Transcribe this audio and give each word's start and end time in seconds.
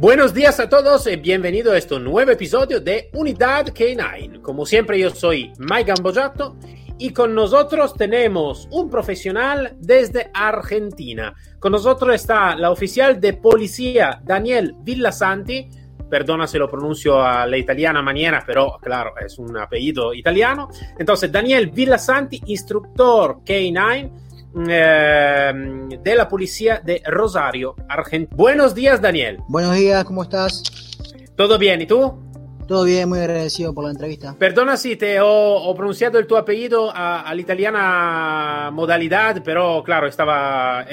Buenos 0.00 0.32
días 0.32 0.58
a 0.60 0.66
todos 0.66 1.06
y 1.08 1.16
bienvenido 1.16 1.72
a 1.72 1.76
este 1.76 2.00
nuevo 2.00 2.30
episodio 2.30 2.80
de 2.80 3.10
Unidad 3.12 3.66
K9. 3.66 4.40
Como 4.40 4.64
siempre 4.64 4.98
yo 4.98 5.10
soy 5.10 5.52
Mike 5.58 5.92
Gambojato 5.92 6.56
y 6.96 7.12
con 7.12 7.34
nosotros 7.34 7.92
tenemos 7.92 8.66
un 8.70 8.88
profesional 8.88 9.76
desde 9.78 10.30
Argentina. 10.32 11.34
Con 11.58 11.72
nosotros 11.72 12.14
está 12.14 12.56
la 12.56 12.70
oficial 12.70 13.20
de 13.20 13.34
policía 13.34 14.22
Daniel 14.24 14.74
Villasanti. 14.78 15.68
Perdona 16.08 16.46
si 16.46 16.56
lo 16.56 16.70
pronuncio 16.70 17.22
a 17.22 17.46
la 17.46 17.58
italiana 17.58 18.00
manera, 18.00 18.42
pero 18.46 18.78
claro, 18.80 19.12
es 19.22 19.38
un 19.38 19.54
apellido 19.58 20.14
italiano. 20.14 20.70
Entonces, 20.98 21.30
Daniel 21.30 21.72
Villasanti, 21.72 22.40
instructor 22.46 23.40
K9 23.44 24.29
eh, 24.68 25.52
de 26.02 26.14
la 26.14 26.28
policía 26.28 26.80
de 26.84 27.02
Rosario, 27.06 27.74
Argentina. 27.88 28.36
Buenos 28.36 28.74
días, 28.74 29.00
Daniel. 29.00 29.38
Buenos 29.48 29.76
días, 29.76 30.04
¿cómo 30.04 30.22
estás? 30.22 30.62
¿Todo 31.36 31.58
bien? 31.58 31.80
¿Y 31.80 31.86
tú? 31.86 32.29
Todo 32.70 32.84
bien, 32.84 33.08
muy 33.08 33.18
agradecido 33.18 33.74
por 33.74 33.82
la 33.82 33.90
entrevista. 33.90 34.36
Perdona 34.38 34.76
si 34.76 34.94
te 34.94 35.16
he 35.16 35.20
pronunciado 35.74 36.20
el 36.20 36.28
tu 36.28 36.36
apellido 36.36 36.88
a, 36.94 37.22
a 37.22 37.34
la 37.34 37.40
italiana 37.40 38.70
modalidad, 38.72 39.42
pero 39.44 39.82
claro, 39.82 40.06
estaba, 40.06 40.86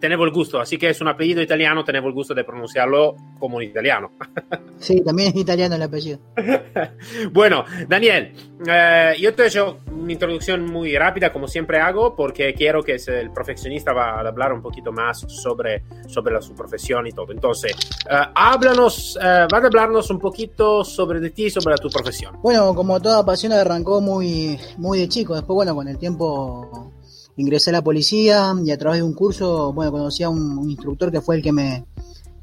tenevo 0.00 0.24
el 0.24 0.32
gusto, 0.32 0.58
así 0.58 0.78
que 0.78 0.90
es 0.90 1.00
un 1.00 1.06
apellido 1.06 1.40
italiano, 1.40 1.84
tenevo 1.84 2.08
el 2.08 2.12
gusto 2.12 2.34
de 2.34 2.42
pronunciarlo 2.42 3.14
como 3.38 3.58
un 3.58 3.62
italiano. 3.62 4.10
Sí, 4.82 5.00
también 5.00 5.28
es 5.28 5.36
italiano 5.36 5.76
el 5.76 5.82
apellido. 5.82 6.18
bueno, 7.32 7.64
Daniel, 7.86 8.32
eh, 8.66 9.14
yo 9.20 9.32
te 9.32 9.44
he 9.44 9.46
hecho 9.46 9.78
una 9.92 10.12
introducción 10.12 10.64
muy 10.64 10.98
rápida, 10.98 11.32
como 11.32 11.46
siempre 11.46 11.78
hago, 11.78 12.16
porque 12.16 12.52
quiero 12.52 12.82
que 12.82 12.96
el 12.96 13.30
profesionista 13.30 13.92
va 13.92 14.14
a 14.14 14.20
hablar 14.26 14.52
un 14.52 14.60
poquito 14.60 14.90
más 14.90 15.20
sobre, 15.20 15.84
sobre 16.08 16.34
la, 16.34 16.42
su 16.42 16.52
profesión 16.56 17.06
y 17.06 17.12
todo. 17.12 17.30
Entonces, 17.30 17.76
eh, 18.10 18.16
háblanos, 18.34 19.16
eh, 19.22 19.24
va 19.24 19.58
a 19.58 19.66
hablarnos 19.66 20.10
un 20.10 20.18
poquito 20.18 20.82
sobre 20.82 21.11
de 21.20 21.30
ti, 21.30 21.50
sobre 21.50 21.76
tu 21.76 21.88
profesión. 21.88 22.36
Bueno, 22.42 22.74
como 22.74 23.00
toda 23.00 23.24
pasión 23.24 23.52
arrancó 23.52 24.00
muy, 24.00 24.58
muy 24.78 24.98
de 24.98 25.08
chico, 25.08 25.34
después, 25.34 25.54
bueno, 25.54 25.74
con 25.74 25.88
el 25.88 25.98
tiempo 25.98 26.92
ingresé 27.36 27.70
a 27.70 27.74
la 27.74 27.82
policía 27.82 28.54
y 28.64 28.70
a 28.70 28.78
través 28.78 29.00
de 29.00 29.04
un 29.04 29.14
curso, 29.14 29.72
bueno, 29.72 29.92
conocí 29.92 30.22
a 30.22 30.28
un, 30.28 30.70
instructor 30.70 31.10
que 31.10 31.20
fue 31.20 31.36
el 31.36 31.42
que 31.42 31.52
me, 31.52 31.84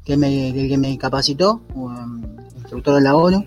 que 0.04 0.16
me, 0.16 0.52
que 0.52 0.78
me 0.78 0.98
capacitó, 0.98 1.60
instructor 2.56 2.94
de 2.94 3.00
la 3.00 3.16
ONU. 3.16 3.44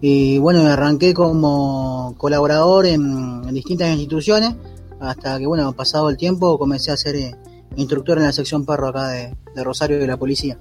Y 0.00 0.38
bueno, 0.38 0.60
arranqué 0.66 1.14
como 1.14 2.14
colaborador 2.18 2.86
en, 2.86 3.42
distintas 3.54 3.88
instituciones, 3.90 4.54
hasta 5.00 5.38
que, 5.38 5.46
bueno, 5.46 5.72
pasado 5.72 6.10
el 6.10 6.16
tiempo, 6.16 6.58
comencé 6.58 6.90
a 6.90 6.96
ser 6.96 7.16
eh, 7.16 7.36
instructor 7.76 8.18
en 8.18 8.24
la 8.24 8.32
sección 8.32 8.66
perro 8.66 8.88
acá 8.88 9.08
de 9.08 9.64
Rosario 9.64 9.98
de 9.98 10.06
la 10.06 10.16
policía. 10.16 10.58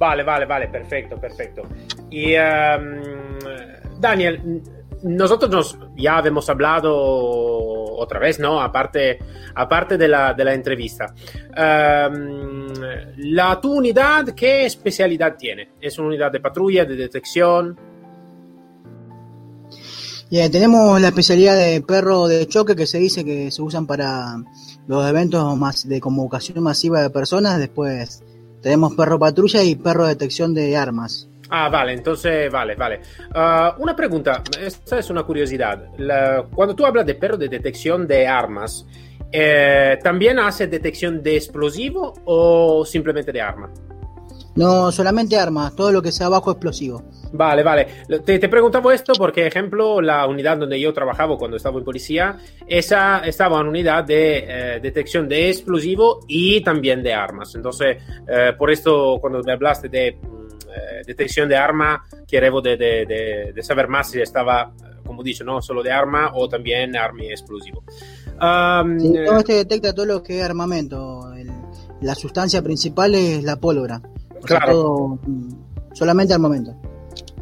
Vale, 0.00 0.22
vale, 0.22 0.46
vale, 0.46 0.68
perfecto, 0.68 1.20
perfecto. 1.20 1.60
Y 2.08 2.34
um, 2.34 4.00
Daniel, 4.00 4.62
nosotros 5.02 5.50
nos, 5.50 5.78
ya 5.94 6.20
hemos 6.20 6.48
hablado 6.48 6.90
otra 7.98 8.18
vez, 8.18 8.40
¿no? 8.40 8.62
Aparte, 8.62 9.18
de, 9.98 10.08
la, 10.08 10.32
de 10.32 10.44
la 10.44 10.54
entrevista. 10.54 11.14
Um, 11.50 12.72
la 13.18 13.60
tu 13.60 13.74
unidad, 13.74 14.28
¿qué 14.28 14.64
especialidad 14.64 15.36
tiene? 15.36 15.72
¿Es 15.78 15.98
una 15.98 16.08
unidad 16.08 16.32
de 16.32 16.40
patrulla, 16.40 16.86
de 16.86 16.96
detección? 16.96 17.78
Yeah, 20.30 20.50
tenemos 20.50 20.98
la 20.98 21.08
especialidad 21.08 21.58
de 21.58 21.82
perro 21.82 22.26
de 22.26 22.46
choque 22.46 22.74
que 22.74 22.86
se 22.86 22.96
dice 22.96 23.22
que 23.22 23.50
se 23.50 23.60
usan 23.60 23.86
para 23.86 24.36
los 24.86 25.06
eventos 25.06 25.58
más 25.58 25.86
de 25.86 26.00
convocación 26.00 26.62
masiva 26.62 27.02
de 27.02 27.10
personas. 27.10 27.58
Después 27.58 28.22
tenemos 28.62 28.94
perro 28.94 29.18
patrulla 29.18 29.62
y 29.62 29.76
perro 29.76 30.06
detección 30.06 30.54
de 30.54 30.76
armas. 30.76 31.28
Ah, 31.50 31.68
vale, 31.68 31.92
entonces, 31.94 32.50
vale, 32.50 32.76
vale. 32.76 33.00
Uh, 33.34 33.82
una 33.82 33.96
pregunta, 33.96 34.42
esta 34.60 34.98
es 35.00 35.10
una 35.10 35.24
curiosidad. 35.24 35.84
La, 35.98 36.44
cuando 36.54 36.76
tú 36.76 36.86
hablas 36.86 37.04
de 37.06 37.16
perro 37.16 37.36
de 37.36 37.48
detección 37.48 38.06
de 38.06 38.26
armas, 38.26 38.86
eh, 39.32 39.98
¿también 40.02 40.38
hace 40.38 40.68
detección 40.68 41.22
de 41.22 41.36
explosivo 41.36 42.14
o 42.24 42.84
simplemente 42.84 43.32
de 43.32 43.40
arma? 43.40 43.70
No, 44.56 44.90
solamente 44.90 45.38
armas, 45.38 45.74
todo 45.76 45.92
lo 45.92 46.02
que 46.02 46.10
sea 46.10 46.28
bajo 46.28 46.50
explosivo. 46.50 47.02
Vale, 47.32 47.62
vale. 47.62 47.86
Te, 48.24 48.38
te, 48.38 48.48
preguntaba 48.48 48.92
esto 48.92 49.12
porque, 49.16 49.46
ejemplo, 49.46 50.00
la 50.00 50.26
unidad 50.26 50.58
donde 50.58 50.80
yo 50.80 50.92
trabajaba 50.92 51.36
cuando 51.38 51.56
estaba 51.56 51.78
en 51.78 51.84
policía, 51.84 52.36
esa 52.66 53.20
estaba 53.20 53.60
en 53.60 53.68
unidad 53.68 54.04
de 54.04 54.44
eh, 54.48 54.80
detección 54.80 55.28
de 55.28 55.48
explosivo 55.48 56.24
y 56.26 56.62
también 56.62 57.02
de 57.02 57.14
armas. 57.14 57.54
Entonces, 57.54 57.98
eh, 58.28 58.52
por 58.58 58.70
esto, 58.70 59.18
cuando 59.20 59.40
me 59.42 59.52
hablaste 59.52 59.88
de 59.88 60.18
mm, 60.20 60.46
eh, 60.68 61.02
detección 61.06 61.48
de 61.48 61.56
arma, 61.56 62.04
quiero 62.26 62.60
de, 62.60 62.76
de, 62.76 63.52
de, 63.54 63.62
saber 63.62 63.86
más 63.86 64.10
si 64.10 64.20
estaba, 64.20 64.72
como 65.06 65.22
dicho, 65.22 65.44
no 65.44 65.62
solo 65.62 65.82
de 65.84 65.92
arma 65.92 66.32
o 66.34 66.48
también 66.48 66.96
arma 66.96 67.24
y 67.24 67.28
explosivo. 67.28 67.84
Um, 68.40 68.98
sí, 68.98 69.12
todo 69.24 69.38
este 69.38 69.52
detecta 69.52 69.94
todo 69.94 70.06
lo 70.06 70.22
que 70.22 70.40
es 70.40 70.44
armamento. 70.44 71.32
El, 71.34 71.50
la 72.00 72.14
sustancia 72.14 72.62
principal 72.62 73.14
es 73.14 73.44
la 73.44 73.56
pólvora. 73.56 74.00
Claro. 74.44 74.72
Todo, 74.72 75.18
solamente 75.92 76.34
armamento. 76.34 76.74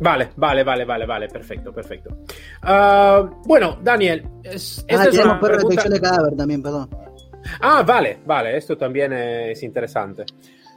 Vale, 0.00 0.30
vale, 0.36 0.62
vale, 0.62 0.84
vale, 0.84 1.06
vale, 1.06 1.28
perfecto, 1.28 1.72
perfecto. 1.72 2.10
Uh, 2.62 3.28
bueno, 3.44 3.78
Daniel, 3.82 4.24
es, 4.42 4.84
ah, 4.90 5.04
esta 5.04 5.08
es 5.08 5.18
pregunta... 5.18 5.48
detección 5.48 5.92
de 5.92 6.00
cadáver 6.00 6.36
también, 6.36 6.62
perdón. 6.62 6.88
Ah, 7.60 7.82
vale, 7.82 8.20
vale, 8.24 8.56
esto 8.56 8.76
también 8.76 9.12
es 9.12 9.62
interesante. 9.62 10.24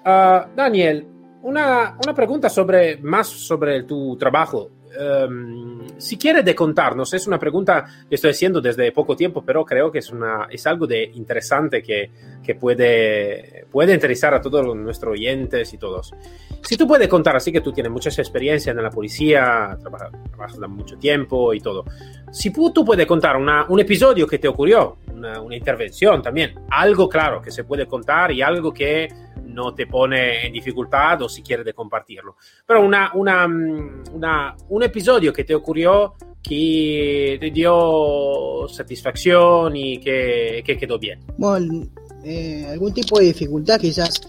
Uh, 0.06 0.56
Daniel, 0.56 1.08
una, 1.44 1.98
una, 2.04 2.14
pregunta 2.16 2.50
sobre 2.50 2.98
más 2.98 3.28
sobre 3.28 3.84
tu 3.84 4.18
trabajo. 4.18 4.70
Um, 5.00 5.88
si 5.98 6.18
quieres 6.18 6.44
de 6.44 6.54
contarnos, 6.54 7.14
es 7.14 7.26
una 7.26 7.40
pregunta 7.40 7.86
que 8.10 8.16
estoy 8.16 8.32
haciendo 8.32 8.60
desde 8.60 8.92
poco 8.92 9.16
tiempo, 9.16 9.44
pero 9.46 9.64
creo 9.64 9.92
que 9.92 10.00
es, 10.00 10.10
una, 10.12 10.48
es 10.50 10.68
algo 10.68 10.86
de 10.86 11.04
interesante 11.14 11.82
que, 11.82 12.12
que 12.44 12.56
puede, 12.56 13.66
puede 13.72 13.94
interesar 13.94 14.34
a 14.34 14.42
todos 14.42 14.76
nuestros 14.76 15.14
oyentes 15.14 15.74
y 15.74 15.78
todos. 15.78 16.14
Si 16.62 16.76
tú 16.76 16.88
puedes 16.88 17.08
contar, 17.08 17.36
así 17.36 17.52
que 17.52 17.62
tú 17.62 17.72
tienes 17.72 17.92
mucha 17.92 18.10
experiencia 18.10 18.72
en 18.72 18.84
la 18.84 18.90
policía, 18.90 19.78
trabajas, 19.80 20.60
mucho 20.68 20.98
tiempo 20.98 21.54
y 21.54 21.62
todo. 21.62 21.86
Si 22.32 22.52
tú 22.52 22.84
puedes 22.86 23.06
contar 23.06 23.38
un 23.38 23.80
episodio 23.80 24.28
que 24.28 24.40
te 24.40 24.48
ocurrió, 24.48 24.98
una, 25.22 25.42
una 25.42 25.56
intervención 25.56 26.22
también, 26.22 26.56
algo 26.70 27.08
claro 27.08 27.42
que 27.42 27.52
se 27.52 27.64
puede 27.64 27.86
contar 27.86 28.32
y 28.32 28.42
algo 28.42 28.74
que 28.74 29.08
no 29.46 29.74
te 29.74 29.86
pone 29.86 30.48
en 30.48 30.54
dificultad 30.54 31.22
o 31.22 31.30
si 31.30 31.42
quieres 31.42 31.66
de 31.66 31.74
compartirlo. 31.74 32.36
Pero 32.66 32.82
una, 32.82 33.12
una, 33.14 33.46
una, 33.46 34.56
un 34.70 34.84
episodio 34.84 35.32
que 35.32 35.44
te 35.44 35.54
ocurrió 35.54 36.16
que 36.42 37.38
te 37.40 37.52
dio 37.52 38.68
satisfacción 38.68 39.76
y 39.76 40.00
que, 40.00 40.64
que 40.66 40.78
quedó 40.78 40.98
bien. 40.98 41.20
Bueno, 41.38 41.84
eh, 42.24 42.66
algún 42.70 42.94
tipo 42.94 43.20
de 43.20 43.26
dificultad 43.26 43.80
quizás. 43.80 44.22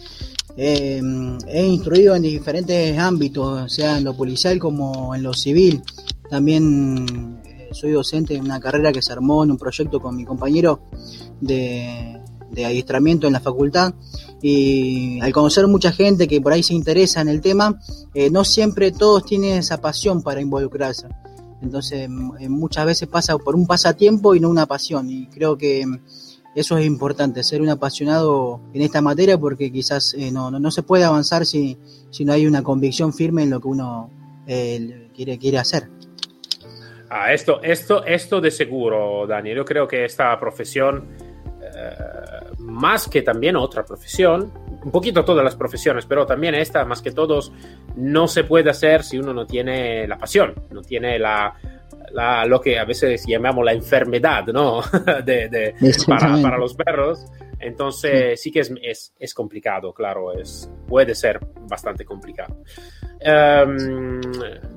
Eh, 0.55 1.01
he 1.49 1.65
instruido 1.65 2.15
en 2.15 2.23
diferentes 2.23 2.99
ámbitos, 2.99 3.73
sea 3.73 3.97
en 3.97 4.05
lo 4.05 4.15
policial 4.15 4.59
como 4.59 5.15
en 5.15 5.23
lo 5.23 5.33
civil. 5.33 5.81
También 6.29 7.42
soy 7.73 7.93
docente 7.93 8.35
en 8.35 8.45
una 8.45 8.61
carrera 8.61 8.93
que 8.93 9.03
se 9.03 9.13
armó 9.13 9.45
en 9.45 9.51
un 9.51 9.59
proyecto 9.59 10.01
con 10.01 10.17
mi 10.17 10.25
compañero 10.25 10.81
de, 11.41 12.21
de 12.51 12.67
adiestramiento 12.67 13.27
en 13.27 13.33
la 13.33 13.41
facultad 13.41 13.95
y 14.43 15.21
al 15.21 15.33
conocer 15.33 15.67
mucha 15.67 15.93
gente 15.93 16.29
que 16.29 16.41
por 16.41 16.53
ahí 16.53 16.63
se 16.63 16.75
interesa 16.75 17.21
en 17.21 17.29
el 17.29 17.41
tema, 17.41 17.81
eh, 18.15 18.31
no 18.31 18.45
siempre 18.45 18.93
todos 18.93 19.25
tienen 19.25 19.59
esa 19.59 19.81
pasión 19.81 20.23
para 20.23 20.41
involucrarse. 20.41 21.07
Entonces 21.63 22.09
eh, 22.41 22.49
muchas 22.49 22.87
veces 22.87 23.09
pasa 23.09 23.39
por 23.39 23.55
un 23.55 23.67
pasatiempo 23.67 24.35
y 24.35 24.41
no 24.41 24.51
una 24.51 24.67
pasión 24.67 25.09
y 25.09 25.27
creo 25.29 25.57
que 25.57 25.85
eso 26.55 26.77
es 26.77 26.85
importante, 26.85 27.43
ser 27.43 27.63
un 27.63 27.71
apasionado 27.71 28.61
en 28.75 28.83
esta 28.83 29.01
materia 29.01 29.39
porque 29.39 29.73
quizás 29.73 30.15
eh, 30.15 30.31
no, 30.31 30.51
no, 30.51 30.59
no, 30.59 30.71
se 30.71 30.83
puede 30.83 31.05
avanzar 31.05 31.47
si, 31.47 31.79
si 32.11 32.25
no 32.25 32.33
hay 32.33 32.47
una 32.47 32.63
convicción 32.63 33.13
firme 33.13 33.45
en 33.45 33.51
lo 33.51 33.61
que 33.61 33.69
uno 33.69 34.11
eh, 34.47 35.09
quiere, 35.15 35.39
quiere 35.39 35.59
hacer. 35.59 35.89
Ah, 37.15 37.33
esto, 37.33 37.61
esto, 37.63 38.05
esto 38.05 38.41
de 38.41 38.51
seguro, 38.51 39.27
Daniel. 39.27 39.59
Yo 39.59 39.65
creo 39.67 39.87
que 39.87 40.07
esta 40.07 40.39
profesión 40.41 41.09
más 42.59 43.09
que 43.09 43.23
también 43.23 43.57
otra 43.57 43.85
profesión, 43.85 44.53
un 44.85 44.91
poquito 44.91 45.25
todas 45.25 45.45
las 45.45 45.57
profesiones, 45.57 46.07
pero 46.07 46.27
también 46.27 46.55
esta, 46.55 46.85
más 46.85 47.03
que 47.03 47.11
todos, 47.11 47.53
no 47.97 48.29
se 48.29 48.45
puede 48.45 48.71
hacer 48.71 49.03
si 49.03 49.19
uno 49.19 49.33
no 49.33 49.47
tiene 49.47 50.07
la 50.07 50.19
pasión, 50.19 50.55
no 50.71 50.83
tiene 50.83 51.19
la, 51.19 51.55
la, 52.13 52.45
lo 52.47 52.61
que 52.61 52.79
a 52.79 52.85
veces 52.85 53.25
llamamos 53.27 53.65
la 53.65 53.73
enfermedad, 53.73 54.47
¿no? 54.47 54.81
de, 55.25 55.49
de, 55.49 55.75
para, 56.07 56.41
para, 56.41 56.59
los 56.59 56.75
perros. 56.75 57.25
Entonces 57.59 58.41
sí, 58.41 58.49
sí 58.49 58.53
que 58.53 58.61
es, 58.61 58.73
es, 58.83 59.15
es, 59.19 59.35
complicado, 59.35 59.93
claro, 59.93 60.33
es, 60.33 60.71
puede 60.87 61.15
ser 61.15 61.41
bastante 61.69 62.05
complicado. 62.05 62.57
Um, 63.25 64.21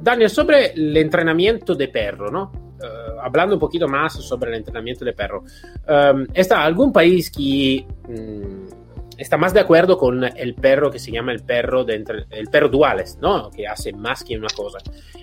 Daniel, 0.01 0.29
sobre 0.29 0.73
el 0.73 0.95
entrenamiento 0.97 1.73
de 1.73 1.87
perro, 1.87 2.29
¿no? 2.29 2.51
Uh, 2.75 3.19
hablando 3.21 3.55
un 3.55 3.59
poquito 3.59 3.87
más 3.87 4.13
sobre 4.13 4.51
el 4.51 4.57
entrenamiento 4.57 5.03
de 5.03 5.13
perro, 5.13 5.43
um, 5.87 6.27
¿está 6.33 6.63
algún 6.63 6.93
país 6.93 7.31
que... 7.31 7.85
Um, 8.07 8.84
está 9.17 9.37
más 9.37 9.53
de 9.53 9.59
acuerdo 9.59 9.97
con 9.97 10.23
el 10.23 10.55
perro 10.55 10.91
que 10.91 10.99
se 10.99 11.11
llama 11.11 11.31
el 11.31 11.43
perro, 11.43 11.83
de 11.83 11.95
entre, 11.95 12.25
el 12.29 12.47
perro 12.47 12.69
duales, 12.69 13.17
¿no? 13.21 13.49
Que 13.49 13.67
hace 13.67 13.93
más 13.93 14.23
que 14.23 14.37
una 14.37 14.47
cosa. 14.55 14.79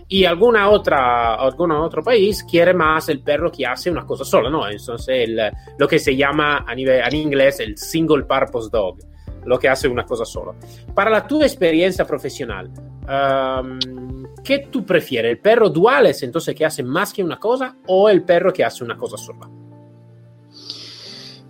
Y 0.09 0.25
alguna 0.25 0.69
otra, 0.71 1.35
algún 1.35 1.73
otro 1.73 2.03
país 2.03 2.45
quiere 2.45 2.75
más 2.75 3.09
el 3.09 3.21
perro 3.21 3.51
que 3.51 3.67
hace 3.67 3.91
una 3.91 4.05
cosa 4.05 4.25
sola, 4.25 4.51
¿no? 4.51 4.69
Entonces, 4.69 5.29
el, 5.29 5.41
lo 5.79 5.89
que 5.89 5.99
se 5.99 6.17
llama 6.17 6.65
a 6.67 6.75
nivel, 6.75 7.03
en 7.05 7.15
inglés 7.15 7.61
el 7.61 7.77
single 7.77 8.25
purpose 8.25 8.69
dog, 8.71 8.99
lo 9.45 9.59
que 9.59 9.69
hace 9.69 9.89
una 9.89 10.05
cosa 10.05 10.25
sola. 10.25 10.55
Para 10.95 11.11
la 11.11 11.27
tu 11.27 11.43
experiencia 11.43 12.05
profesional, 12.05 12.71
um, 13.09 14.25
¿qué 14.45 14.69
tú 14.71 14.85
prefieres? 14.85 15.31
¿El 15.31 15.39
perro 15.39 15.69
duales, 15.69 16.23
entonces, 16.23 16.55
que 16.55 16.65
hace 16.65 16.83
más 16.83 17.13
que 17.13 17.23
una 17.23 17.39
cosa, 17.39 17.77
o 17.87 18.09
el 18.09 18.23
perro 18.23 18.53
que 18.53 18.65
hace 18.65 18.85
una 18.85 18.97
cosa 18.97 19.17
sola? 19.17 19.49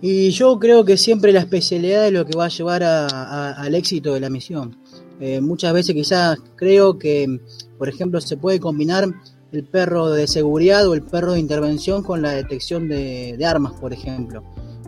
Y 0.05 0.31
yo 0.31 0.59
creo 0.59 0.83
que 0.83 0.97
siempre 0.97 1.31
la 1.31 1.39
especialidad 1.39 2.05
es 2.07 2.11
lo 2.11 2.25
que 2.25 2.37
va 2.37 2.47
a 2.47 2.49
llevar 2.49 2.83
a, 2.83 3.07
a, 3.07 3.51
al 3.53 3.73
éxito 3.73 4.13
de 4.13 4.19
la 4.19 4.29
misión. 4.29 4.75
Eh, 5.21 5.39
muchas 5.39 5.71
veces 5.71 5.95
quizás 5.95 6.37
creo 6.57 6.99
que, 6.99 7.39
por 7.77 7.87
ejemplo, 7.87 8.19
se 8.19 8.35
puede 8.35 8.59
combinar 8.59 9.07
el 9.53 9.63
perro 9.63 10.09
de 10.09 10.27
seguridad 10.27 10.85
o 10.89 10.93
el 10.93 11.03
perro 11.03 11.31
de 11.31 11.39
intervención 11.39 12.03
con 12.03 12.21
la 12.21 12.31
detección 12.31 12.89
de, 12.89 13.41
armas, 13.45 13.79
por 13.79 13.93
ejemplo. 13.93 14.43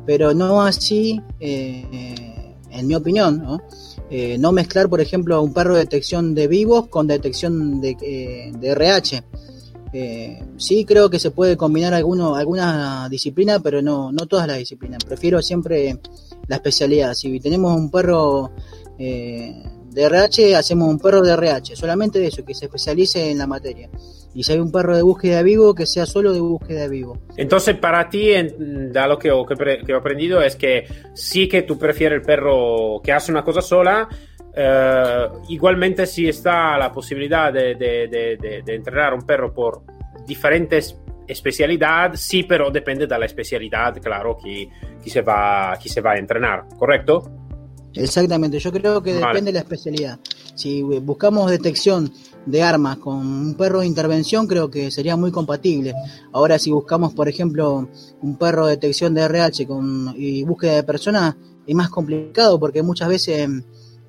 Pero 0.06 0.34
no 0.34 0.62
así, 0.62 1.22
eh, 1.40 2.54
en 2.70 2.86
mi 2.86 2.96
opinión, 2.96 3.42
¿no? 3.42 3.62
Eh, 4.10 4.38
no 4.38 4.52
mezclar, 4.52 4.90
por 4.90 5.00
ejemplo, 5.00 5.42
un 5.42 5.54
perro 5.54 5.76
de 5.76 5.80
detección 5.80 6.36
de 6.36 6.50
vivos 6.50 6.90
con 6.90 7.08
detección 7.08 7.80
de, 7.80 8.52
de 8.60 8.68
RH. 8.68 9.24
Eh, 9.94 10.44
sí 10.58 10.86
creo 10.86 11.10
que 11.10 11.20
se 11.20 11.32
puede 11.32 11.56
combinar 11.56 11.94
alguno, 11.94 12.36
alguna 12.36 13.08
disciplina, 13.10 13.60
pero 13.60 13.82
no, 13.82 14.12
no 14.12 14.26
todas 14.26 14.48
las 14.48 14.58
disciplinas. 14.58 15.04
Prefiero 15.04 15.42
siempre 15.42 16.00
la 16.48 16.58
especialidad. 16.58 17.14
Si 17.14 17.40
tenemos 17.40 17.76
un 17.76 17.90
perro 17.90 18.52
eh, 18.98 19.64
de 19.96 20.04
RH, 20.04 20.56
hacemos 20.56 20.90
un 20.90 21.00
perro 21.00 21.22
de 21.22 21.32
RH, 21.32 21.76
solamente 21.76 22.26
eso, 22.26 22.44
que 22.44 22.54
se 22.54 22.66
especialice 22.66 23.32
en 23.32 23.38
la 23.38 23.48
materia. 23.48 23.90
Y 24.34 24.44
si 24.44 24.52
hay 24.52 24.60
un 24.60 24.70
perro 24.70 24.96
de 24.96 25.02
búsqueda 25.02 25.42
vivo, 25.42 25.74
que 25.74 25.86
sea 25.86 26.06
solo 26.06 26.34
de 26.34 26.42
búsqueda 26.42 26.88
vivo. 26.90 27.18
Entonces, 27.38 27.78
para 27.78 28.10
ti, 28.10 28.32
en, 28.32 28.92
da 28.92 29.08
lo 29.08 29.18
que, 29.18 29.32
que, 29.48 29.86
que, 29.86 29.92
he 29.94 29.96
aprendido 29.96 30.42
es 30.42 30.58
que 30.58 30.86
sí 31.14 31.48
que 31.48 31.62
tú 31.62 31.78
prefieres 31.80 32.20
el 32.20 32.26
perro 32.26 33.00
que 33.02 33.14
hace 33.14 33.32
una 33.32 33.46
cosa 33.46 33.62
sola, 33.62 34.10
Uh, 34.58 35.42
igualmente 35.50 36.06
si 36.06 36.30
está 36.30 36.78
la 36.78 36.90
posibilidad 36.90 37.52
de, 37.52 37.76
de, 37.76 38.08
de, 38.08 38.62
de, 38.64 38.76
entrenar 38.76 39.14
un 39.14 39.24
perro 39.24 39.54
por 39.54 39.82
diferentes 40.26 40.98
especialidades, 41.28 42.22
sí, 42.22 42.44
pero 42.44 42.72
depende 42.72 43.06
de 43.06 43.20
la 43.20 43.26
especialidad, 43.26 44.02
claro, 44.02 44.38
que, 44.42 44.70
que, 45.04 45.10
se, 45.10 45.22
va, 45.22 45.78
que 45.82 45.90
se 45.90 46.00
va 46.00 46.14
a 46.14 46.18
entrenar, 46.18 46.68
¿correcto? 46.80 47.30
Exactamente, 47.94 48.60
yo 48.60 48.72
creo 48.72 49.02
que 49.04 49.14
depende 49.14 49.34
vale. 49.34 49.46
de 49.46 49.52
la 49.52 49.60
especialidad. 49.60 50.20
Si 50.54 50.82
buscamos 50.82 51.52
detección 51.52 52.12
de 52.46 52.62
armas 52.62 52.98
con 52.98 53.18
un 53.18 53.56
perro 53.56 53.82
de 53.82 53.88
intervención, 53.88 54.48
creo 54.48 54.70
que 54.70 54.92
sería 54.92 55.18
muy 55.18 55.32
compatible. 55.32 55.94
Ahora, 56.32 56.60
si 56.60 56.72
buscamos, 56.72 57.14
por 57.14 57.28
ejemplo, 57.28 57.90
un 58.22 58.38
perro 58.38 58.68
de 58.68 58.76
detección 58.76 59.14
de 59.14 59.22
RH 59.24 59.68
con, 59.68 60.14
y 60.18 60.44
búsqueda 60.44 60.76
de 60.76 60.84
personas, 60.84 61.36
es 61.66 61.76
más 61.76 61.90
complicado 61.90 62.60
porque 62.60 62.84
muchas 62.84 63.10
veces 63.10 63.50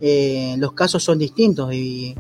eh, 0.00 0.56
los 0.58 0.72
casos 0.72 1.02
son 1.02 1.18
distintos 1.18 1.72
y 1.72 2.14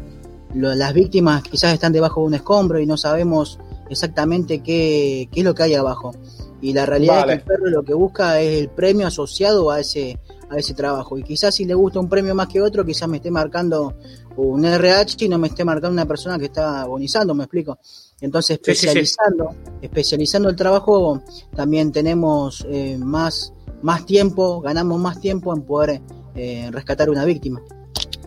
lo, 0.54 0.74
las 0.74 0.94
víctimas 0.94 1.42
quizás 1.42 1.74
están 1.74 1.92
debajo 1.92 2.20
de 2.22 2.26
un 2.28 2.34
escombro 2.34 2.80
y 2.80 2.86
no 2.86 2.96
sabemos 2.96 3.58
exactamente 3.90 4.62
qué, 4.62 5.28
qué 5.30 5.40
es 5.40 5.44
lo 5.44 5.54
que 5.54 5.64
hay 5.64 5.74
abajo. 5.74 6.12
Y 6.60 6.72
la 6.72 6.86
realidad 6.86 7.20
vale. 7.20 7.34
es 7.34 7.42
que 7.42 7.52
el 7.52 7.58
perro 7.58 7.70
lo 7.70 7.84
que 7.84 7.94
busca 7.94 8.40
es 8.40 8.62
el 8.62 8.68
premio 8.70 9.06
asociado 9.06 9.70
a 9.70 9.80
ese, 9.80 10.18
a 10.48 10.56
ese 10.56 10.74
trabajo. 10.74 11.18
Y 11.18 11.22
quizás 11.22 11.54
si 11.54 11.64
le 11.64 11.74
gusta 11.74 12.00
un 12.00 12.08
premio 12.08 12.34
más 12.34 12.48
que 12.48 12.62
otro, 12.62 12.84
quizás 12.84 13.08
me 13.08 13.18
esté 13.18 13.30
marcando 13.30 13.94
un 14.36 14.64
RH 14.64 15.24
y 15.24 15.28
no 15.28 15.38
me 15.38 15.48
esté 15.48 15.64
marcando 15.64 15.92
una 15.92 16.06
persona 16.06 16.38
que 16.38 16.46
está 16.46 16.82
agonizando, 16.82 17.34
me 17.34 17.44
explico. 17.44 17.78
Entonces, 18.20 18.58
especializando, 18.58 19.50
sí, 19.50 19.56
sí, 19.56 19.70
sí. 19.74 19.78
especializando 19.82 20.48
el 20.48 20.56
trabajo, 20.56 21.22
también 21.54 21.92
tenemos 21.92 22.66
eh, 22.68 22.96
más, 22.98 23.52
más 23.82 24.06
tiempo, 24.06 24.60
ganamos 24.60 24.98
más 24.98 25.20
tiempo 25.20 25.54
en 25.54 25.62
poder 25.62 26.00
eh, 26.36 26.68
rescatar 26.70 27.10
una 27.10 27.24
víctima. 27.24 27.60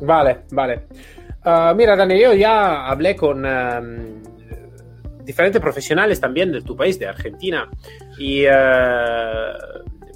Vale, 0.02 0.42
vale. 0.52 0.88
Uh, 1.46 1.74
mira, 1.76 1.96
Dani, 1.96 2.20
yo 2.20 2.34
ya 2.34 2.88
hablé 2.88 3.16
con 3.16 3.46
um, 3.46 4.24
diferentes 5.24 5.62
profesionales 5.62 6.20
también 6.20 6.52
de 6.52 6.62
tu 6.62 6.76
país, 6.76 7.00
de 7.00 7.08
Argentina, 7.08 7.70
y, 8.18 8.46
uh, 8.46 8.50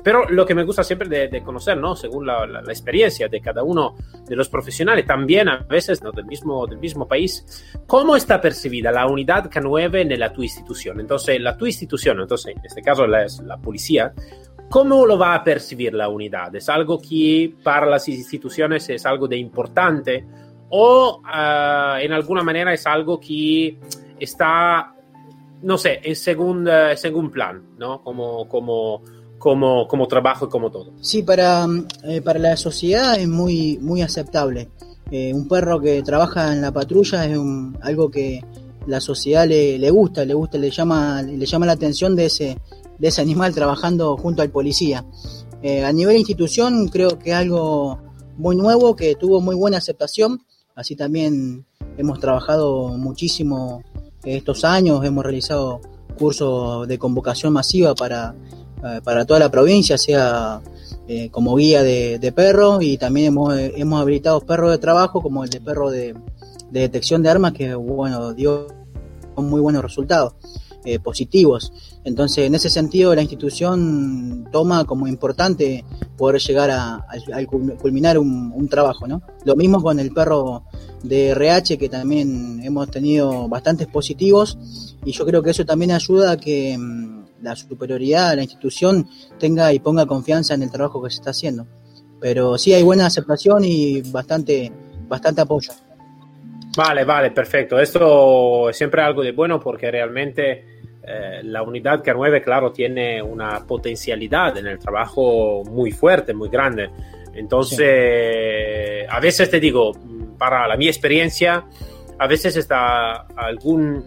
pero 0.03 0.29
lo 0.29 0.45
que 0.45 0.53
me 0.53 0.63
gusta 0.63 0.83
siempre 0.83 1.07
de, 1.29 1.41
conocer, 1.41 1.77
¿no? 1.77 1.95
según 1.95 2.25
la, 2.25 2.61
experiencia 2.67 3.29
de 3.29 3.39
cada 3.39 3.63
uno 3.63 3.95
de 4.27 4.35
los 4.35 4.49
profesionales, 4.49 5.05
también 5.05 5.47
a 5.47 5.59
veces 5.59 6.01
del, 6.01 6.25
mismo, 6.25 6.67
del 6.67 6.79
mismo 6.79 7.07
país, 7.07 7.73
cómo 7.87 8.17
está 8.17 8.41
percibida 8.41 8.91
la 8.91 9.07
unidad 9.07 9.49
K9 9.49 10.01
en 10.01 10.19
la 10.19 10.33
tu 10.33 10.43
institución. 10.43 10.99
Entonces, 10.99 11.39
la 11.39 11.55
tu 11.55 11.65
institución, 11.65 12.19
entonces, 12.19 12.53
en 12.57 12.65
este 12.65 12.81
caso 12.81 13.07
la, 13.07 13.25
la 13.45 13.57
policía, 13.57 14.13
¿Cómo 14.73 15.05
lo 15.05 15.19
va 15.19 15.35
a 15.35 15.43
percibir 15.43 15.93
la 15.93 16.09
unidad? 16.09 16.55
¿Es 16.55 16.67
algo 16.67 16.99
que 16.99 17.53
para 17.63 17.85
las 17.85 18.09
instituciones 18.09 18.89
es 18.89 19.05
algo 19.05 19.27
de 19.27 19.37
importante 19.37 20.25
o 20.71 21.21
uh, 21.21 21.97
en 22.01 22.11
alguna 22.11 22.41
manera 22.41 22.73
es 22.73 22.87
algo 22.87 23.19
que 23.19 23.77
está, 24.19 24.95
no 25.61 25.77
sé, 25.77 25.99
en 26.01 26.15
según, 26.15 26.67
uh, 26.67 26.95
según 26.95 27.29
plan, 27.29 27.61
¿no? 27.77 28.01
Como, 28.01 28.49
como, 28.49 29.03
como, 29.37 29.87
como 29.87 30.07
trabajo 30.07 30.47
y 30.47 30.49
como 30.49 30.71
todo. 30.71 30.91
Sí, 31.01 31.21
para, 31.21 31.67
eh, 32.05 32.21
para 32.21 32.39
la 32.39 32.57
sociedad 32.57 33.19
es 33.19 33.27
muy, 33.27 33.77
muy 33.79 34.01
aceptable. 34.01 34.69
Eh, 35.11 35.35
un 35.35 35.47
perro 35.47 35.79
que 35.79 36.01
trabaja 36.01 36.51
en 36.51 36.63
la 36.63 36.71
patrulla 36.71 37.27
es 37.27 37.37
un, 37.37 37.77
algo 37.83 38.09
que 38.09 38.43
la 38.87 38.99
sociedad 38.99 39.47
le, 39.47 39.77
le 39.77 39.91
gusta, 39.91 40.25
le 40.25 40.33
gusta, 40.33 40.57
le 40.57 40.71
llama, 40.71 41.21
le 41.21 41.45
llama 41.45 41.67
la 41.67 41.73
atención 41.73 42.15
de 42.15 42.25
ese 42.25 42.57
de 42.99 43.07
ese 43.07 43.21
animal 43.21 43.53
trabajando 43.53 44.17
junto 44.17 44.41
al 44.41 44.49
policía. 44.49 45.05
Eh, 45.61 45.83
a 45.83 45.91
nivel 45.91 46.17
institución 46.17 46.87
creo 46.89 47.19
que 47.19 47.33
algo 47.33 47.99
muy 48.37 48.55
nuevo 48.55 48.95
que 48.95 49.15
tuvo 49.15 49.41
muy 49.41 49.55
buena 49.55 49.77
aceptación, 49.77 50.41
así 50.75 50.95
también 50.95 51.65
hemos 51.97 52.19
trabajado 52.19 52.89
muchísimo 52.97 53.83
estos 54.23 54.63
años, 54.63 55.03
hemos 55.05 55.23
realizado 55.23 55.81
cursos 56.17 56.87
de 56.87 56.97
convocación 56.97 57.53
masiva 57.53 57.95
para, 57.95 58.35
eh, 58.83 59.01
para 59.03 59.25
toda 59.25 59.39
la 59.39 59.49
provincia, 59.49 59.97
sea 59.97 60.61
eh, 61.07 61.29
como 61.29 61.55
guía 61.55 61.83
de, 61.83 62.33
perros 62.35 62.83
y 62.83 62.97
también 62.97 63.27
hemos, 63.27 63.57
hemos 63.57 64.01
habilitado 64.01 64.41
perros 64.41 64.71
de 64.71 64.77
trabajo 64.77 65.21
como 65.21 65.43
el 65.43 65.49
de 65.49 65.61
perro 65.61 65.91
de, 65.91 66.13
de 66.73 66.79
detección 66.79 67.21
de 67.21 67.29
armas 67.29 67.53
que 67.53 67.75
bueno 67.75 68.33
dio 68.33 68.67
muy 69.37 69.61
buenos 69.61 69.83
resultados 69.83 70.33
eh, 70.85 70.99
positivos. 70.99 71.71
Entonces, 72.05 72.45
en 72.45 72.55
ese 72.55 72.69
sentido, 72.69 73.15
la 73.15 73.21
institución 73.21 74.47
toma 74.51 74.83
como 74.85 75.07
importante 75.07 75.85
poder 76.17 76.41
llegar 76.41 76.69
a, 76.71 77.05
culminar 77.79 78.17
un, 78.17 78.67
trabajo, 78.69 79.07
¿no? 79.07 79.21
Lo 79.45 79.55
mismo 79.55 79.81
con 79.81 79.99
el 79.99 80.11
perro 80.11 80.63
de 81.01 81.29
RH, 81.29 81.77
que 81.77 81.89
también 81.89 82.61
hemos 82.63 82.89
tenido 82.89 83.47
bastantes 83.47 83.87
positivos, 83.87 84.57
y 85.05 85.11
yo 85.11 85.25
creo 85.25 85.41
que 85.41 85.51
eso 85.51 85.65
también 85.65 85.91
ayuda 85.91 86.31
a 86.31 86.37
que 86.37 86.77
mmm, 86.77 87.23
la 87.41 87.55
superioridad 87.55 88.31
de 88.31 88.35
la 88.37 88.41
institución 88.43 89.07
tenga 89.37 89.71
y 89.73 89.79
ponga 89.79 90.05
confianza 90.05 90.53
en 90.53 90.63
el 90.63 90.71
trabajo 90.71 91.01
que 91.03 91.09
se 91.09 91.17
está 91.17 91.31
haciendo. 91.31 91.67
Pero 92.19 92.57
sí 92.57 92.73
hay 92.73 92.83
buena 92.83 93.05
aceptación 93.05 93.63
y 93.65 94.01
bastante, 94.01 94.71
bastante 95.07 95.41
apoyo. 95.41 95.71
Vale, 96.75 97.03
vale, 97.03 97.31
perfecto. 97.31 97.79
Esto 97.79 98.69
es 98.69 98.77
siempre 98.77 99.01
algo 99.01 99.21
de 99.21 99.31
bueno 99.31 99.59
porque 99.59 99.91
realmente 99.91 100.72
eh, 101.05 101.41
la 101.43 101.63
unidad 101.63 102.03
K9, 102.03 102.41
claro, 102.43 102.71
tiene 102.71 103.21
una 103.21 103.65
potencialidad 103.65 104.57
en 104.57 104.67
el 104.67 104.79
trabajo 104.79 105.63
muy 105.65 105.91
fuerte, 105.91 106.33
muy 106.33 106.49
grande. 106.49 106.89
Entonces, 107.33 109.01
sí. 109.01 109.07
a 109.09 109.19
veces 109.19 109.49
te 109.49 109.59
digo, 109.59 109.91
para 110.37 110.67
la 110.67 110.77
mi 110.77 110.87
experiencia, 110.87 111.65
a 112.19 112.27
veces 112.27 112.55
está 112.55 113.25
algún, 113.35 114.03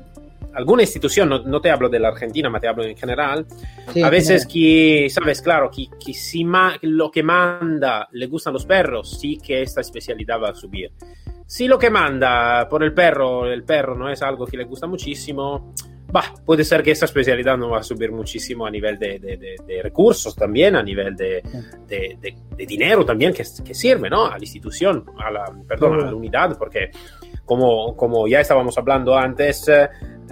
alguna 0.55 0.83
institución, 0.83 1.29
no, 1.29 1.41
no, 1.41 1.61
te 1.61 1.71
hablo 1.71 1.89
de 1.89 1.99
la 1.99 2.09
Argentina, 2.09 2.49
me 2.49 2.61
te 2.61 2.69
hablo 2.69 2.85
en 2.85 2.97
general, 2.97 3.47
Sí, 3.93 4.03
a 4.03 4.11
veces 4.11 4.47
que, 4.47 5.09
sabes, 5.11 5.43
claro, 5.43 5.71
que, 5.71 5.87
que 6.05 6.15
si 6.15 6.45
ma- 6.45 6.77
lo 6.83 7.11
que 7.11 7.23
manda 7.23 8.09
le 8.13 8.27
gustan 8.27 8.53
los 8.53 8.65
perros, 8.65 9.19
sí 9.21 9.39
que 9.39 9.63
esta 9.63 9.81
especialidad 9.81 10.41
va 10.41 10.51
a 10.51 10.55
subir. 10.55 10.93
Si 11.47 11.69
lo 11.69 11.79
que 11.79 11.91
manda 11.91 12.67
por 12.69 12.83
el 12.83 12.93
perro, 12.93 13.47
el 13.47 13.63
perro 13.65 13.95
no 13.95 14.09
es 14.11 14.23
algo 14.23 14.47
que 14.47 14.57
le 14.57 14.65
gusta 14.65 14.87
muchísimo, 14.87 15.73
bah, 16.13 16.35
puede 16.45 16.65
ser 16.65 16.83
que 16.83 16.91
esta 16.93 17.05
especialidad 17.07 17.57
no 17.59 17.71
va 17.71 17.79
a 17.81 17.83
subir 17.83 18.13
muchísimo 18.13 18.67
a 18.67 18.71
nivel 18.71 18.99
de, 18.99 19.19
de- 19.19 19.37
de- 19.37 19.57
de 19.67 19.83
recursos 19.83 20.35
también, 20.35 20.77
a 20.77 20.83
nivel 20.83 21.15
de, 21.17 21.43
dinero 22.67 23.05
también 23.05 23.33
que, 23.33 23.43
que 23.65 23.75
sirve, 23.75 24.09
¿no? 24.11 24.27
A 24.27 24.31
la 24.39 24.45
institución, 24.45 25.05
a 25.19 25.31
la, 25.31 25.45
perdón, 25.67 26.01
a 26.01 26.07
la 26.07 26.15
unidad, 26.15 26.57
porque 26.59 26.91
como, 27.45 27.97
como 27.97 28.27
ya 28.27 28.41
estábamos 28.41 28.77
hablando 28.79 29.17
antes, 29.17 29.69
eh, 29.69 29.89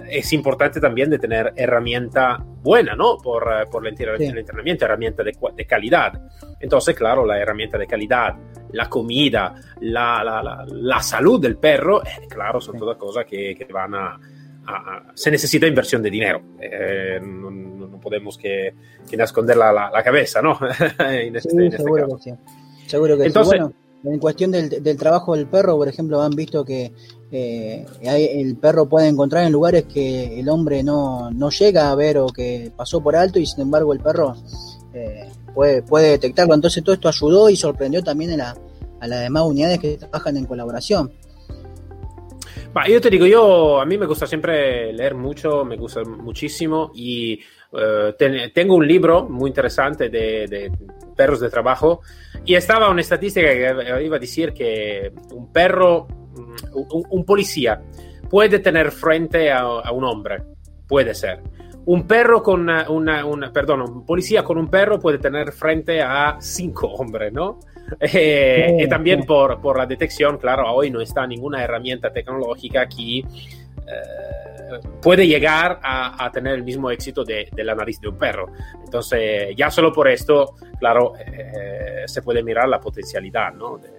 es 0.09 0.33
importante 0.33 0.79
también 0.79 1.09
de 1.09 1.17
tener 1.19 1.53
herramienta 1.55 2.37
buena, 2.61 2.95
¿no? 2.95 3.17
Por, 3.17 3.43
eh, 3.43 3.65
por 3.71 3.87
el, 3.87 3.95
Sí. 3.97 4.03
el 4.03 4.37
entrenamiento, 4.37 4.85
herramienta 4.85 5.23
de, 5.23 5.33
calidad. 5.65 6.13
Entonces, 6.59 6.95
claro, 6.95 7.25
la 7.25 7.39
herramienta 7.39 7.77
de 7.77 7.87
calidad, 7.87 8.33
la 8.71 8.89
comida, 8.89 9.55
la, 9.81 10.23
la- 10.23 10.43
la- 10.43 10.65
la 10.67 11.01
salud 11.01 11.39
del 11.39 11.57
perro, 11.57 12.03
eh, 12.03 12.27
claro, 12.29 12.59
son 12.59 12.75
Sí. 12.75 12.79
todas 12.79 12.97
cosas 12.97 13.25
que, 13.25 13.55
que 13.55 13.65
van 13.71 13.95
a, 13.95 14.19
a- 14.67 15.11
Se 15.15 15.29
necesita 15.31 15.67
inversión 15.67 16.01
de 16.01 16.09
dinero. 16.09 16.41
Eh, 16.59 17.19
no, 17.21 17.49
no- 17.51 17.87
no 17.87 17.99
podemos 17.99 18.37
que, 18.37 18.73
que 19.09 19.15
esconder 19.15 19.57
la, 19.57 19.71
la- 19.71 19.89
la 19.91 20.03
cabeza, 20.03 20.41
¿no? 20.41 20.57
en 20.99 21.35
este, 21.35 21.49
Sí, 21.49 21.55
en 21.57 21.63
este 21.65 21.77
seguro 21.77 22.03
caso. 22.09 22.17
que 22.17 22.23
sí. 22.31 22.35
Seguro 22.87 23.17
que 23.17 23.25
Entonces- 23.25 23.53
sí. 23.53 23.73
Bueno, 24.03 24.15
en 24.17 24.19
cuestión 24.19 24.51
del, 24.51 24.83
del 24.83 24.97
trabajo 24.97 25.35
del 25.35 25.47
perro, 25.47 25.77
por 25.77 25.87
ejemplo, 25.87 26.21
han 26.21 26.35
visto 26.35 26.63
que 26.63 26.91
eh, 27.31 27.85
el 28.03 28.55
perro 28.57 28.87
puede 28.87 29.07
encontrar 29.07 29.45
en 29.45 29.51
lugares 29.51 29.85
que 29.91 30.39
el 30.39 30.47
hombre 30.47 30.83
no, 30.83 31.31
no 31.31 31.49
llega 31.49 31.89
a 31.89 31.95
ver 31.95 32.19
o 32.19 32.27
que 32.27 32.71
pasó 32.77 33.01
por 33.01 33.15
alto 33.15 33.39
y 33.39 33.47
sin 33.47 33.61
embargo 33.61 33.93
el 33.93 33.99
perro 34.01 34.35
eh, 34.93 35.27
puede, 35.55 35.81
puede 35.81 36.09
detectarlo. 36.11 36.53
Entonces 36.53 36.83
todo 36.83 36.93
esto 36.93 37.09
ayudó 37.09 37.49
y 37.49 37.55
sorprendió 37.55 38.03
también 38.03 38.31
a, 38.33 38.37
la- 38.37 38.57
a 38.99 39.07
las 39.07 39.21
demás 39.21 39.43
unidades 39.43 39.79
que 39.79 39.97
trabajan 39.97 40.37
en 40.37 40.45
colaboración. 40.45 41.11
Ma 42.73 42.87
io 42.87 42.99
ti 42.99 43.09
dico, 43.09 43.25
io, 43.25 43.79
a 43.79 43.85
mí 43.85 43.97
me 43.97 44.05
gusta 44.05 44.25
siempre 44.27 44.91
leer 44.93 45.15
mucho, 45.15 45.63
me 45.65 45.77
gusta 45.77 46.03
muchísimo 46.03 46.91
y 46.93 47.39
eh, 47.73 48.13
ten- 48.17 48.51
tengo 48.53 48.75
un 48.75 48.87
libro 48.87 49.27
muy 49.29 49.49
interesante 49.49 50.09
de, 50.09 50.47
de 50.47 50.71
perros 51.15 51.39
de 51.39 51.49
trabajo 51.49 52.01
y 52.45 52.55
estaba 52.55 52.89
una 52.89 53.01
estadística 53.01 53.47
que 53.47 54.03
iba 54.03 54.15
a 54.17 54.19
decir 54.19 54.53
que 54.53 55.11
un 55.31 55.51
perro, 55.51 56.07
un, 56.73 57.03
un 57.09 57.25
policía 57.25 57.81
puede 58.29 58.59
tener 58.59 58.91
frente 58.91 59.51
a, 59.51 59.59
a 59.61 59.91
un 59.91 60.03
hombre, 60.03 60.43
puede 60.87 61.13
ser. 61.13 61.41
Un 61.87 62.07
perro 62.07 62.41
con 62.41 62.61
una, 62.61 63.25
una- 63.25 63.51
perdón, 63.53 63.81
un 63.81 64.05
policía 64.05 64.43
con 64.43 64.57
un 64.57 64.67
perro 64.69 64.99
puede 64.99 65.19
tener 65.19 65.51
frente 65.51 66.01
a 66.01 66.37
cinco 66.39 66.87
hombres, 66.87 67.31
¿no? 67.31 67.59
Eh, 67.99 68.75
Sí, 68.79 68.83
y 68.83 68.89
también 68.89 69.21
sí. 69.21 69.27
por, 69.27 69.61
por 69.61 69.77
la 69.77 69.85
detección, 69.85 70.37
claro, 70.39 70.73
hoy 70.73 70.89
no 70.89 71.01
está 71.01 71.27
ninguna 71.27 71.63
herramienta 71.63 72.11
tecnológica 72.11 72.87
que 72.87 73.19
eh, 73.19 73.25
puede 75.01 75.27
llegar 75.27 75.79
a, 75.83 76.25
a 76.25 76.31
tener 76.31 76.55
el 76.55 76.63
mismo 76.63 76.89
éxito 76.89 77.23
de, 77.23 77.47
de 77.55 77.63
la 77.63 77.75
nariz 77.75 77.99
de 78.01 78.07
un 78.07 78.17
perro. 78.17 78.47
Entonces, 78.83 79.55
ya 79.55 79.69
solo 79.69 79.93
por 79.93 80.07
esto, 80.07 80.55
claro, 80.79 81.13
eh, 81.19 82.03
se 82.07 82.23
puede 82.23 82.41
mirar 82.41 82.67
la 82.67 82.79
potencialidad 82.79 83.53
¿no? 83.53 83.77
de, 83.77 83.89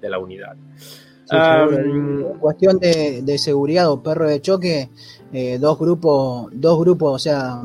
de- 0.00 0.08
la 0.08 0.18
unidad. 0.18 0.56
Sí, 0.78 1.36
Um, 1.36 2.38
cuestión 2.40 2.78
de, 2.80 3.20
de 3.22 3.38
seguridad 3.38 3.88
o 3.90 4.02
perro 4.02 4.26
de 4.28 4.40
choque, 4.40 4.88
eh, 5.32 5.58
dos 5.58 5.78
grupos, 5.78 6.48
dos 6.52 6.78
grupos, 6.80 7.14
o 7.14 7.18
sea, 7.18 7.56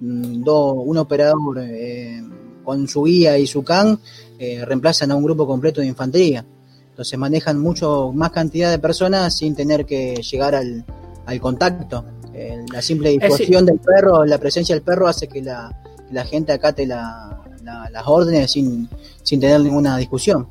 mm, 0.00 0.42
dos, 0.42 0.74
un 0.76 0.98
operador 0.98 1.58
eh, 1.60 2.22
con 2.64 2.86
su 2.88 3.04
guía 3.04 3.38
y 3.38 3.46
su 3.46 3.62
can 3.62 3.98
eh, 4.38 4.64
reemplazan 4.64 5.10
a 5.12 5.16
un 5.16 5.22
grupo 5.24 5.46
completo 5.46 5.80
de 5.80 5.86
infantería. 5.86 6.44
Entonces 6.90 7.18
manejan 7.18 7.58
mucho 7.60 8.10
más 8.14 8.30
cantidad 8.30 8.70
de 8.70 8.78
personas 8.78 9.36
sin 9.36 9.54
tener 9.54 9.84
que 9.84 10.16
llegar 10.16 10.54
al, 10.54 10.84
al 11.26 11.40
contacto. 11.40 12.04
Eh, 12.34 12.64
la 12.72 12.82
simple 12.82 13.10
disposición 13.10 13.64
del 13.66 13.78
perro, 13.78 14.24
la 14.24 14.38
presencia 14.38 14.74
del 14.74 14.82
perro 14.82 15.06
hace 15.06 15.28
que 15.28 15.42
la, 15.42 15.74
la 16.10 16.24
gente 16.24 16.52
acate 16.52 16.86
la- 16.86 17.42
la- 17.62 17.88
las 17.90 18.02
órdenes 18.06 18.50
sin, 18.50 18.88
sin 19.22 19.40
tener 19.40 19.60
ninguna 19.60 19.96
discusión. 19.96 20.46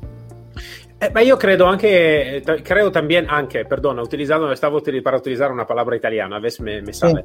Eh, 0.98 1.10
ma 1.12 1.20
io 1.20 1.36
credo 1.36 1.66
anche, 1.66 2.40
t- 2.40 2.62
credo 2.62 2.90
también 2.90 3.26
anche, 3.28 3.66
perdona, 3.66 4.00
utilizando, 4.00 4.50
stavo 4.56 4.80
para 5.02 5.18
utilizar 5.18 5.52
una 5.52 5.66
palabra 5.66 5.94
italiana, 5.94 6.36
a 6.36 6.40
veces 6.40 6.60
me, 6.60 6.80
me 6.80 6.92
sale. 6.94 7.22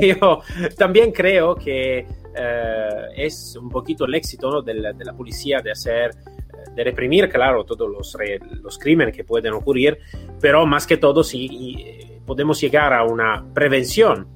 Yo 0.00 0.40
también 0.78 1.12
creo 1.12 1.54
que 1.54 1.98
eh, 1.98 2.88
es 3.14 3.56
un 3.60 3.68
poquito 3.68 4.06
el 4.06 4.14
éxito 4.14 4.50
¿no? 4.50 4.62
de 4.62 4.72
la 5.04 5.12
policía 5.12 5.60
de 5.62 5.70
hacer, 5.70 6.12
eh, 6.12 6.70
de 6.74 6.84
reprimir, 6.84 7.28
claro, 7.28 7.62
todos 7.64 7.90
los, 7.90 8.14
re- 8.18 8.40
los 8.62 8.78
crímenes 8.78 9.14
que 9.14 9.24
pueden 9.24 9.52
ocurrir, 9.52 9.98
pero 10.40 10.64
más 10.64 10.86
que 10.86 10.96
todo 10.96 11.22
si 11.22 11.46
y, 11.50 12.20
podemos 12.24 12.58
llegar 12.58 12.94
a 12.94 13.04
una 13.04 13.44
prevención 13.52 14.26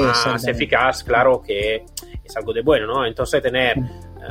más 0.00 0.46
eficaz, 0.48 1.04
claro 1.04 1.42
que 1.46 1.84
es 2.24 2.36
algo 2.36 2.52
de 2.54 2.62
bueno, 2.62 2.86
¿no? 2.86 3.04
Entonces 3.04 3.42
tener 3.42 3.76
eh, 3.78 3.82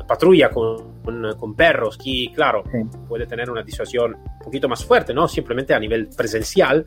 patrulla 0.08 0.50
con, 0.50 1.02
con- 1.04 1.36
con 1.38 1.56
perros 1.56 1.98
que, 1.98 2.28
claro, 2.34 2.64
Sí. 2.72 2.78
puede 3.08 3.26
tener 3.26 3.50
una 3.50 3.64
disuasión 3.64 4.16
un 4.16 4.40
poquito 4.44 4.68
más 4.70 4.84
fuerte, 4.84 5.14
¿no? 5.14 5.28
Simplemente 5.28 5.74
a 5.74 5.80
nivel 5.80 6.08
presencial, 6.16 6.86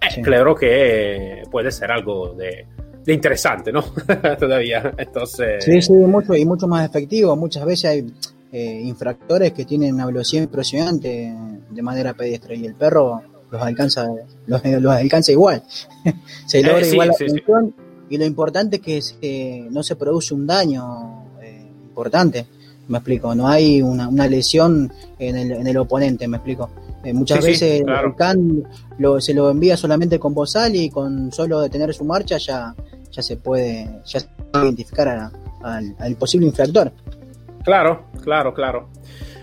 eh, 0.00 0.06
Sí. 0.14 0.22
claro 0.22 0.54
que 0.54 1.42
puede 1.50 1.70
ser 1.70 1.90
algo 1.90 2.34
de, 2.34 2.66
de 3.04 3.12
interesante, 3.12 3.72
¿no? 3.72 3.82
Todavía. 4.38 4.92
Entonces, 4.98 5.64
Sí, 5.64 5.80
sí, 5.82 5.92
mucho 5.92 6.34
y 6.34 6.44
mucho 6.44 6.66
más 6.68 6.88
efectivo. 6.88 7.34
Muchas 7.36 7.64
veces 7.64 7.84
hay 7.90 8.06
eh, 8.52 8.80
infractores 8.84 9.52
que 9.52 9.64
tienen 9.64 9.94
una 9.94 10.06
velocidad 10.06 10.42
impresionante 10.42 11.34
de 11.70 11.82
manera 11.82 12.14
pedestre 12.14 12.56
y 12.56 12.64
el 12.66 12.74
perro 12.74 13.20
los 13.50 13.62
alcanza, 13.62 14.08
los, 14.46 14.64
los 14.64 14.92
alcanza 14.92 15.32
igual. 15.32 15.62
se 16.46 16.62
logra 16.62 16.80
Eh, 16.80 16.84
sí, 16.84 16.92
igual 16.92 17.08
la 17.08 17.14
función 17.14 17.74
y 18.10 18.16
lo 18.18 18.24
importante 18.24 18.80
es 18.86 19.16
que 19.20 19.66
no 19.70 19.82
se 19.82 19.96
produce 19.96 20.32
un 20.34 20.46
daño 20.46 21.24
eh, 21.26 21.27
importante. 21.98 22.46
Me 22.88 22.98
explico, 22.98 23.34
no 23.34 23.48
hay 23.48 23.82
una, 23.82 24.08
una 24.08 24.26
lesión 24.26 24.90
en 25.18 25.36
el, 25.36 25.52
en 25.52 25.66
el 25.66 25.76
oponente, 25.76 26.26
me 26.28 26.36
explico. 26.38 26.70
Eh, 27.04 27.12
muchas 27.12 27.38
Sí, 27.44 27.54
sí, 27.54 27.64
veces 27.64 27.82
claro. 27.84 28.08
el 28.08 28.14
can 28.14 28.62
lo, 28.98 29.20
se 29.20 29.34
lo 29.34 29.50
envía 29.50 29.76
solamente 29.76 30.18
con 30.18 30.32
bozal 30.32 30.74
y 30.74 30.88
con 30.88 31.30
solo 31.32 31.60
detener 31.60 31.92
su 31.92 32.04
marcha 32.04 32.38
ya, 32.38 32.74
ya 33.10 33.22
se 33.22 33.36
puede 33.36 34.00
ya 34.06 34.20
se 34.20 34.28
puede 34.50 34.64
identificar 34.64 35.08
a- 35.08 35.32
al, 35.62 35.94
al 35.98 36.16
posible 36.16 36.46
infractor. 36.46 36.92
Claro, 37.64 38.06
claro, 38.22 38.54
claro. 38.54 38.88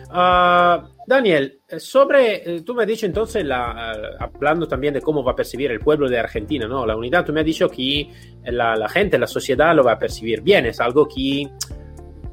Ah, 0.10 0.88
Daniel, 1.08 1.60
eh, 1.70 1.80
sobre, 1.80 2.56
eh, 2.58 2.62
tú 2.62 2.74
me 2.74 2.82
has 2.84 2.88
dicho 2.88 3.06
entonces, 3.06 3.46
la, 3.46 3.94
eh, 3.96 4.16
hablando 4.20 4.68
también 4.68 4.94
de 4.96 5.02
cómo 5.02 5.24
va 5.24 5.34
a 5.34 5.36
percibir 5.36 5.70
el 5.70 5.80
pueblo 5.82 6.10
de 6.10 6.18
Argentina, 6.18 6.68
¿no? 6.68 6.84
La 6.86 6.98
unidad, 6.98 7.24
tú 7.26 7.32
me 7.32 7.42
has 7.42 7.46
dicho 7.46 7.70
que 7.70 8.10
la, 8.46 8.76
la 8.76 8.90
gente, 8.90 9.20
la 9.20 9.28
sociedad 9.28 9.76
lo 9.76 9.84
va 9.84 9.92
a 9.94 10.00
percibir 10.00 10.42
bien, 10.42 10.66
es 10.66 10.80
algo 10.80 11.08
que 11.08 11.48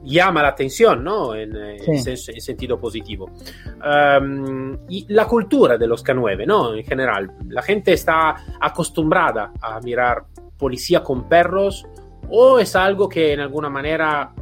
llama 0.05 0.43
la 0.43 0.49
atención, 0.49 1.03
¿no? 1.05 1.35
En, 1.35 1.55
eh, 1.57 1.79
Sí. 1.81 1.91
en 1.91 1.97
sen- 2.17 2.35
en 2.35 2.41
sentido 2.41 2.79
positivo. 2.79 3.31
Um, 3.85 4.77
y 4.89 5.07
la 5.13 5.27
cultura 5.27 5.77
de 5.77 5.87
los 5.87 6.05
K9, 6.05 6.47
¿no? 6.47 6.75
En 6.75 6.85
general, 6.85 7.31
la 7.49 7.63
gente 7.63 7.93
está 7.93 8.37
acostumbrada 8.61 9.53
a 9.61 9.81
mirar 9.81 10.25
policía 10.59 11.03
con 11.03 11.29
perros 11.29 11.85
o 12.31 12.59
es 12.59 12.75
algo 12.77 13.09
que 13.09 13.33
en 13.33 13.41
alguna 13.41 13.69
manera 13.69 14.33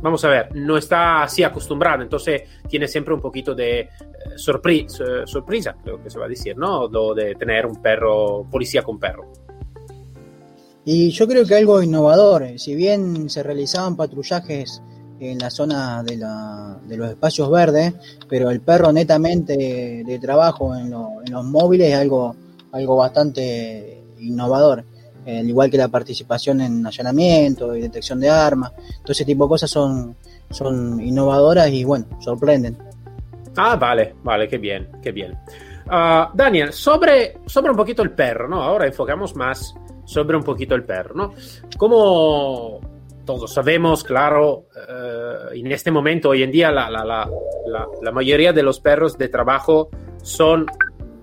vamos 0.00 0.24
a 0.24 0.28
ver, 0.28 0.54
no 0.54 0.76
está 0.76 1.24
así 1.24 1.42
acostumbrada, 1.42 2.04
entonces 2.04 2.42
tiene 2.68 2.86
siempre 2.86 3.12
un 3.14 3.20
poquito 3.20 3.52
de 3.54 3.80
eh, 3.80 3.88
sorpresa, 4.36 5.74
creo 5.82 6.00
que 6.00 6.08
se 6.08 6.18
va 6.20 6.26
a 6.26 6.28
decir, 6.28 6.56
¿no? 6.56 6.86
Lo 6.88 7.14
de 7.14 7.34
tener 7.34 7.66
un 7.66 7.82
perro, 7.82 8.46
policía 8.50 8.82
con 8.82 8.98
perro. 9.00 9.24
Y 10.84 11.10
yo 11.10 11.26
creo 11.28 11.44
que 11.44 11.54
algo 11.56 11.82
innovador, 11.82 12.44
eh, 12.44 12.58
si 12.58 12.74
bien 12.74 13.28
se 13.28 13.42
realizaban 13.42 13.96
patrullajes 13.96 14.80
en 15.20 15.38
la 15.38 15.50
zona 15.50 16.02
de, 16.02 16.16
la, 16.16 16.76
de 16.86 16.96
los 16.96 17.10
espacios 17.10 17.50
verdes, 17.50 17.92
pero 18.28 18.50
el 18.50 18.60
perro 18.60 18.92
netamente 18.92 19.56
de, 20.06 20.18
trabajo 20.20 20.74
en, 20.76 20.90
lo- 20.90 21.20
en 21.24 21.32
los 21.32 21.44
móviles 21.44 21.88
es 21.90 21.96
algo, 21.96 22.34
algo 22.72 22.96
bastante 22.96 24.02
innovador. 24.20 24.84
Eh, 25.26 25.40
al 25.40 25.48
igual 25.48 25.70
que 25.70 25.76
la 25.76 25.88
participación 25.88 26.60
en 26.60 26.86
allanamiento 26.86 27.74
y 27.76 27.80
detección 27.82 28.18
de 28.20 28.30
armas, 28.30 28.72
todo 29.02 29.12
ese 29.12 29.24
tipo 29.24 29.44
de 29.44 29.48
cosas 29.48 29.70
son, 29.70 30.16
son 30.50 31.00
innovadoras 31.00 31.68
y 31.70 31.84
bueno, 31.84 32.06
sorprenden. 32.20 32.78
Ah, 33.56 33.76
vale, 33.76 34.14
vale, 34.22 34.48
qué 34.48 34.56
bien, 34.58 34.88
qué 35.02 35.12
bien. 35.12 35.36
Ah, 35.90 36.30
Daniel, 36.32 36.72
sobre, 36.72 37.38
sobre 37.46 37.70
un 37.70 37.76
poquito 37.76 38.02
el 38.02 38.12
perro, 38.12 38.48
¿no? 38.48 38.62
Ahora 38.62 38.86
enfocamos 38.86 39.34
más 39.34 39.74
sobre 40.04 40.36
un 40.36 40.42
poquito 40.44 40.74
el 40.74 40.84
perro, 40.84 41.14
¿no? 41.14 41.32
Como 41.76 42.80
todos 43.28 43.52
sabemos, 43.52 44.04
claro, 44.04 44.68
eh, 44.74 45.58
en 45.60 45.70
este 45.70 45.90
momento, 45.90 46.30
hoy 46.30 46.42
en 46.42 46.50
día, 46.50 46.72
la, 46.72 46.88
la, 46.88 47.04
la, 47.04 47.28
la, 48.00 48.10
mayoría 48.10 48.54
de 48.54 48.62
los 48.62 48.80
perros 48.80 49.18
de 49.18 49.28
trabajo 49.28 49.90
son 50.22 50.64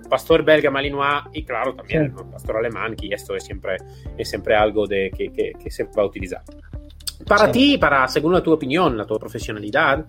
pastor 0.07 0.43
belga 0.43 0.69
malinois 0.69 1.23
y 1.33 1.43
claro 1.43 1.73
también 1.73 2.13
sí. 2.15 2.23
pastor 2.31 2.57
alemán, 2.57 2.95
que 2.95 3.07
esto 3.11 3.35
es 3.35 3.43
siempre, 3.43 3.77
es 4.15 4.29
siempre 4.29 4.55
algo 4.55 4.85
de, 4.85 5.09
que, 5.17 5.33
que, 5.33 5.53
que 5.53 5.71
se 5.71 5.85
va 5.85 6.03
a 6.03 6.05
utilizar. 6.05 6.43
Para 7.27 7.47
sí. 7.47 7.51
ti, 7.51 7.77
para, 7.79 8.07
según 8.07 8.33
la 8.33 8.43
tu 8.43 8.53
opinión, 8.53 8.95
la 8.95 9.05
tu 9.05 9.17
profesionalidad, 9.17 10.05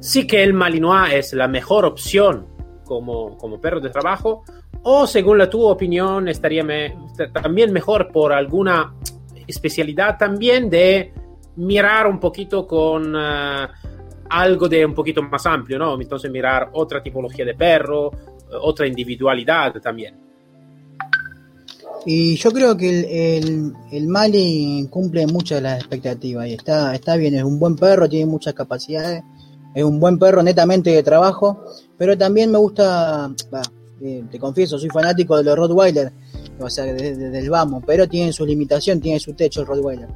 sí 0.00 0.26
que 0.26 0.42
el 0.42 0.52
Malinois 0.52 1.14
es 1.14 1.32
la 1.32 1.48
mejor 1.48 1.86
opción 1.86 2.46
como, 2.84 3.38
como 3.38 3.58
perro 3.58 3.80
de 3.80 3.88
trabajo, 3.88 4.44
o 4.82 5.06
según 5.06 5.38
la 5.38 5.48
tu 5.48 5.66
opinión, 5.66 6.28
estaría 6.28 6.62
me, 6.62 6.94
también 7.32 7.72
mejor 7.72 8.12
por 8.12 8.34
alguna 8.34 8.92
especialidad 9.46 10.18
también 10.18 10.68
de 10.68 11.14
mirar 11.58 12.06
un 12.06 12.18
poquito 12.18 12.66
con 12.66 13.14
uh, 13.14 13.68
algo 14.30 14.68
de 14.68 14.84
un 14.84 14.94
poquito 14.94 15.22
más 15.22 15.44
amplio, 15.46 15.78
¿no? 15.78 16.00
Entonces 16.00 16.30
mirar 16.30 16.70
otra 16.72 17.02
tipología 17.02 17.44
de 17.44 17.54
perro, 17.54 18.10
otra 18.62 18.86
individualidad 18.86 19.74
también. 19.80 20.14
Y 22.06 22.36
yo 22.36 22.52
creo 22.52 22.76
que 22.76 22.88
el, 22.88 23.04
el, 23.04 23.72
el, 23.90 24.06
Mali 24.06 24.86
cumple 24.88 25.26
muchas 25.26 25.58
de 25.58 25.62
las 25.62 25.78
expectativas 25.80 26.46
y 26.46 26.54
está, 26.54 26.94
está 26.94 27.16
bien, 27.16 27.34
es 27.34 27.42
un 27.42 27.58
buen 27.58 27.76
perro, 27.76 28.08
tiene 28.08 28.26
muchas 28.26 28.54
capacidades, 28.54 29.22
es 29.74 29.84
un 29.84 29.98
buen 29.98 30.18
perro 30.18 30.42
netamente 30.42 30.90
de 30.90 31.02
trabajo, 31.02 31.64
pero 31.98 32.16
también 32.16 32.50
me 32.52 32.58
gusta, 32.58 33.30
eh, 34.00 34.24
te 34.30 34.38
confieso, 34.38 34.78
soy 34.78 34.88
fanático 34.90 35.36
de 35.36 35.42
los 35.42 35.56
Rottweiler, 35.56 36.12
o 36.60 36.70
sea, 36.70 36.84
desde, 36.84 37.16
desde 37.16 37.38
el 37.40 37.50
vamos, 37.50 37.82
pero 37.84 38.08
tiene 38.08 38.32
su 38.32 38.46
limitación, 38.46 39.00
tiene 39.00 39.18
su 39.18 39.34
techo 39.34 39.60
el 39.60 39.66
Rottweiler. 39.66 40.08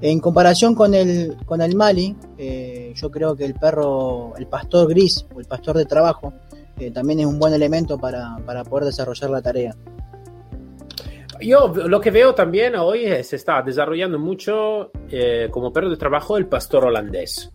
En 0.00 0.20
comparación 0.20 0.74
con 0.74 0.94
el, 0.94 1.36
con 1.46 1.62
el 1.62 1.74
Mali, 1.74 2.14
eh, 2.36 2.92
yo 2.94 3.10
creo 3.10 3.34
que 3.34 3.44
el 3.44 3.54
perro, 3.54 4.34
el 4.36 4.46
pastor 4.46 4.88
gris 4.88 5.26
o 5.34 5.40
el 5.40 5.46
pastor 5.46 5.76
de 5.76 5.86
trabajo, 5.86 6.34
eh, 6.78 6.90
también 6.90 7.20
es 7.20 7.26
un 7.26 7.38
buen 7.38 7.54
elemento 7.54 7.98
para, 7.98 8.36
para 8.44 8.62
poder 8.62 8.84
desarrollar 8.84 9.30
la 9.30 9.40
tarea. 9.40 9.74
Yo 11.40 11.68
lo 11.68 12.00
que 12.00 12.10
veo 12.10 12.34
también 12.34 12.76
hoy 12.76 13.04
es, 13.04 13.28
se 13.28 13.36
está 13.36 13.62
desarrollando 13.62 14.18
mucho 14.18 14.90
eh, 15.10 15.48
como 15.50 15.72
perro 15.72 15.90
de 15.90 15.96
trabajo 15.96 16.36
el 16.36 16.46
pastor 16.46 16.86
holandés, 16.86 17.50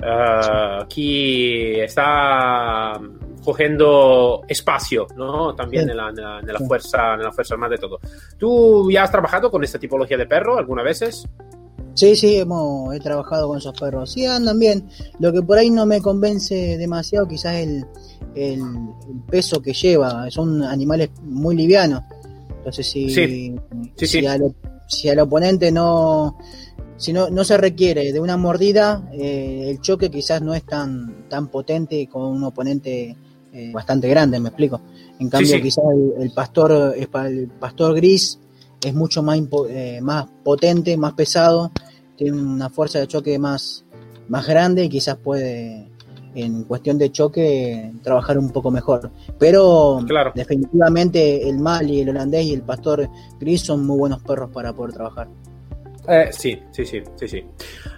uh, 0.00 0.86
que 0.88 1.84
está 1.84 2.98
cogiendo 3.44 4.42
espacio 4.48 5.06
¿no? 5.16 5.54
también 5.54 5.84
sí. 5.84 5.90
en, 5.90 5.96
la, 5.96 6.08
en, 6.08 6.16
la, 6.16 6.40
en, 6.40 6.46
la, 6.46 6.58
fuerza, 6.60 7.14
en 7.14 7.22
la 7.22 7.32
fuerza 7.32 7.54
armada 7.54 7.74
y 7.74 7.78
todo. 7.78 7.98
¿Tú 8.38 8.90
ya 8.90 9.02
has 9.02 9.10
trabajado 9.10 9.50
con 9.50 9.64
esta 9.64 9.78
tipología 9.78 10.16
de 10.16 10.26
perro 10.26 10.58
alguna 10.58 10.82
veces? 10.82 11.26
Sí, 12.00 12.16
sí, 12.16 12.36
hemos, 12.36 12.94
he 12.94 12.98
trabajado 12.98 13.46
con 13.46 13.58
esos 13.58 13.78
perros. 13.78 14.12
Sí, 14.12 14.24
andan 14.24 14.58
bien. 14.58 14.88
Lo 15.18 15.30
que 15.34 15.42
por 15.42 15.58
ahí 15.58 15.68
no 15.68 15.84
me 15.84 16.00
convence 16.00 16.78
demasiado 16.78 17.28
quizás 17.28 17.56
el, 17.56 17.84
el, 18.34 18.60
el 18.60 19.20
peso 19.28 19.60
que 19.60 19.74
lleva. 19.74 20.30
Son 20.30 20.62
animales 20.62 21.10
muy 21.22 21.54
livianos. 21.54 22.02
Entonces, 22.56 22.86
si, 22.86 23.10
sí. 23.10 23.54
Sí, 23.96 24.06
si, 24.06 24.26
al, 24.26 24.54
si, 24.88 25.10
al, 25.10 25.18
oponente 25.18 25.70
no, 25.70 26.38
si 26.96 27.12
no, 27.12 27.28
no 27.28 27.44
se 27.44 27.58
requiere 27.58 28.14
de 28.14 28.20
una 28.20 28.38
mordida, 28.38 29.06
eh, 29.12 29.66
el 29.68 29.82
choque 29.82 30.10
quizás 30.10 30.40
no 30.40 30.54
es 30.54 30.64
tan, 30.64 31.28
tan 31.28 31.48
potente 31.48 32.06
con 32.06 32.22
un 32.22 32.44
oponente 32.44 33.14
eh, 33.52 33.72
bastante 33.74 34.08
grande, 34.08 34.40
me 34.40 34.48
explico. 34.48 34.80
En 35.18 35.28
cambio, 35.28 35.56
sí, 35.56 35.60
quizás 35.60 35.84
el, 35.92 36.22
el, 36.22 36.32
pastor, 36.32 36.94
el 36.96 37.48
pastor 37.60 37.94
gris 37.94 38.38
es 38.82 38.94
mucho 38.94 39.22
más, 39.22 39.38
eh, 39.68 40.00
más 40.00 40.26
potente, 40.42 40.96
más 40.96 41.12
pesado, 41.12 41.70
tiene 42.20 42.36
una 42.36 42.68
fuerza 42.68 42.98
de 42.98 43.06
choque 43.06 43.38
más, 43.38 43.82
más 44.28 44.46
grande 44.46 44.84
y 44.84 44.88
quizás 44.90 45.16
puede 45.16 45.88
en 46.34 46.64
cuestión 46.64 46.98
de 46.98 47.10
choque 47.10 47.92
trabajar 48.02 48.36
un 48.36 48.50
poco 48.50 48.70
mejor. 48.70 49.10
Pero 49.38 50.00
claro. 50.06 50.30
definitivamente 50.34 51.48
el 51.48 51.58
Mali, 51.58 52.02
el 52.02 52.10
holandés 52.10 52.44
y 52.44 52.52
el 52.52 52.60
pastor 52.60 53.08
gris 53.40 53.62
son 53.62 53.86
muy 53.86 53.98
buenos 53.98 54.22
perros 54.22 54.50
para 54.50 54.74
poder 54.74 54.92
trabajar. 54.92 55.28
Eh, 56.06 56.28
sí, 56.30 56.60
sí, 56.70 56.84
sí, 56.84 57.02
sí, 57.16 57.26
sí. 57.26 57.44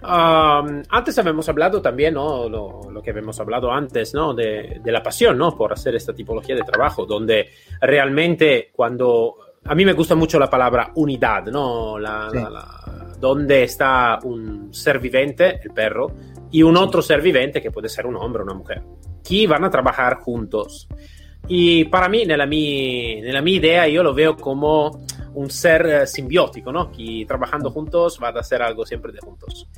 Um, 0.04 0.82
antes 0.88 1.18
habíamos 1.18 1.48
hablado 1.48 1.82
también, 1.82 2.14
¿no? 2.14 2.48
Lo, 2.48 2.92
lo, 2.92 3.02
que 3.02 3.10
habíamos 3.10 3.40
hablado 3.40 3.72
antes, 3.72 4.14
¿no? 4.14 4.34
De, 4.34 4.80
de, 4.84 4.92
la 4.92 5.02
pasión, 5.02 5.36
¿no? 5.36 5.56
Por 5.56 5.72
hacer 5.72 5.96
esta 5.96 6.12
tipología 6.12 6.54
de 6.54 6.62
trabajo, 6.62 7.04
donde 7.06 7.48
realmente 7.80 8.70
cuando... 8.72 9.34
A 9.64 9.74
mí 9.74 9.84
me 9.84 9.92
gusta 9.92 10.14
mucho 10.14 10.38
la 10.38 10.50
palabra 10.50 10.92
unidad, 10.96 11.46
¿no? 11.46 11.98
La, 11.98 12.28
sí. 12.30 12.36
la, 12.36 12.50
la, 12.50 13.01
donde 13.22 13.62
está 13.62 14.18
un 14.24 14.74
ser 14.74 14.98
vivente, 14.98 15.60
el 15.62 15.70
perro, 15.70 16.10
y 16.50 16.64
un 16.64 16.76
otro 16.76 17.00
ser 17.00 17.22
vivente 17.22 17.62
que 17.62 17.70
puede 17.70 17.88
ser 17.88 18.04
un 18.04 18.16
hombre 18.16 18.42
o 18.42 18.44
una 18.44 18.54
mujer, 18.54 18.82
que 19.22 19.46
van 19.46 19.62
a 19.64 19.70
trabajar 19.70 20.16
juntos. 20.16 20.88
Y 21.46 21.84
para 21.84 22.08
mí, 22.08 22.26
nella 22.26 22.46
mia, 22.46 23.22
nella 23.22 23.40
mia 23.40 23.56
idea, 23.56 23.86
yo 23.86 24.02
lo 24.02 24.12
veo 24.12 24.36
como 24.36 25.04
un 25.34 25.50
ser 25.50 25.86
eh, 25.86 26.06
simbiótico, 26.06 26.72
¿no? 26.72 26.90
Que 26.90 27.24
trabajando 27.24 27.70
juntos 27.70 28.18
va 28.20 28.30
a 28.30 28.40
hacer 28.40 28.60
algo 28.60 28.84
siempre 28.84 29.12
de 29.12 29.20
juntos. 29.20 29.68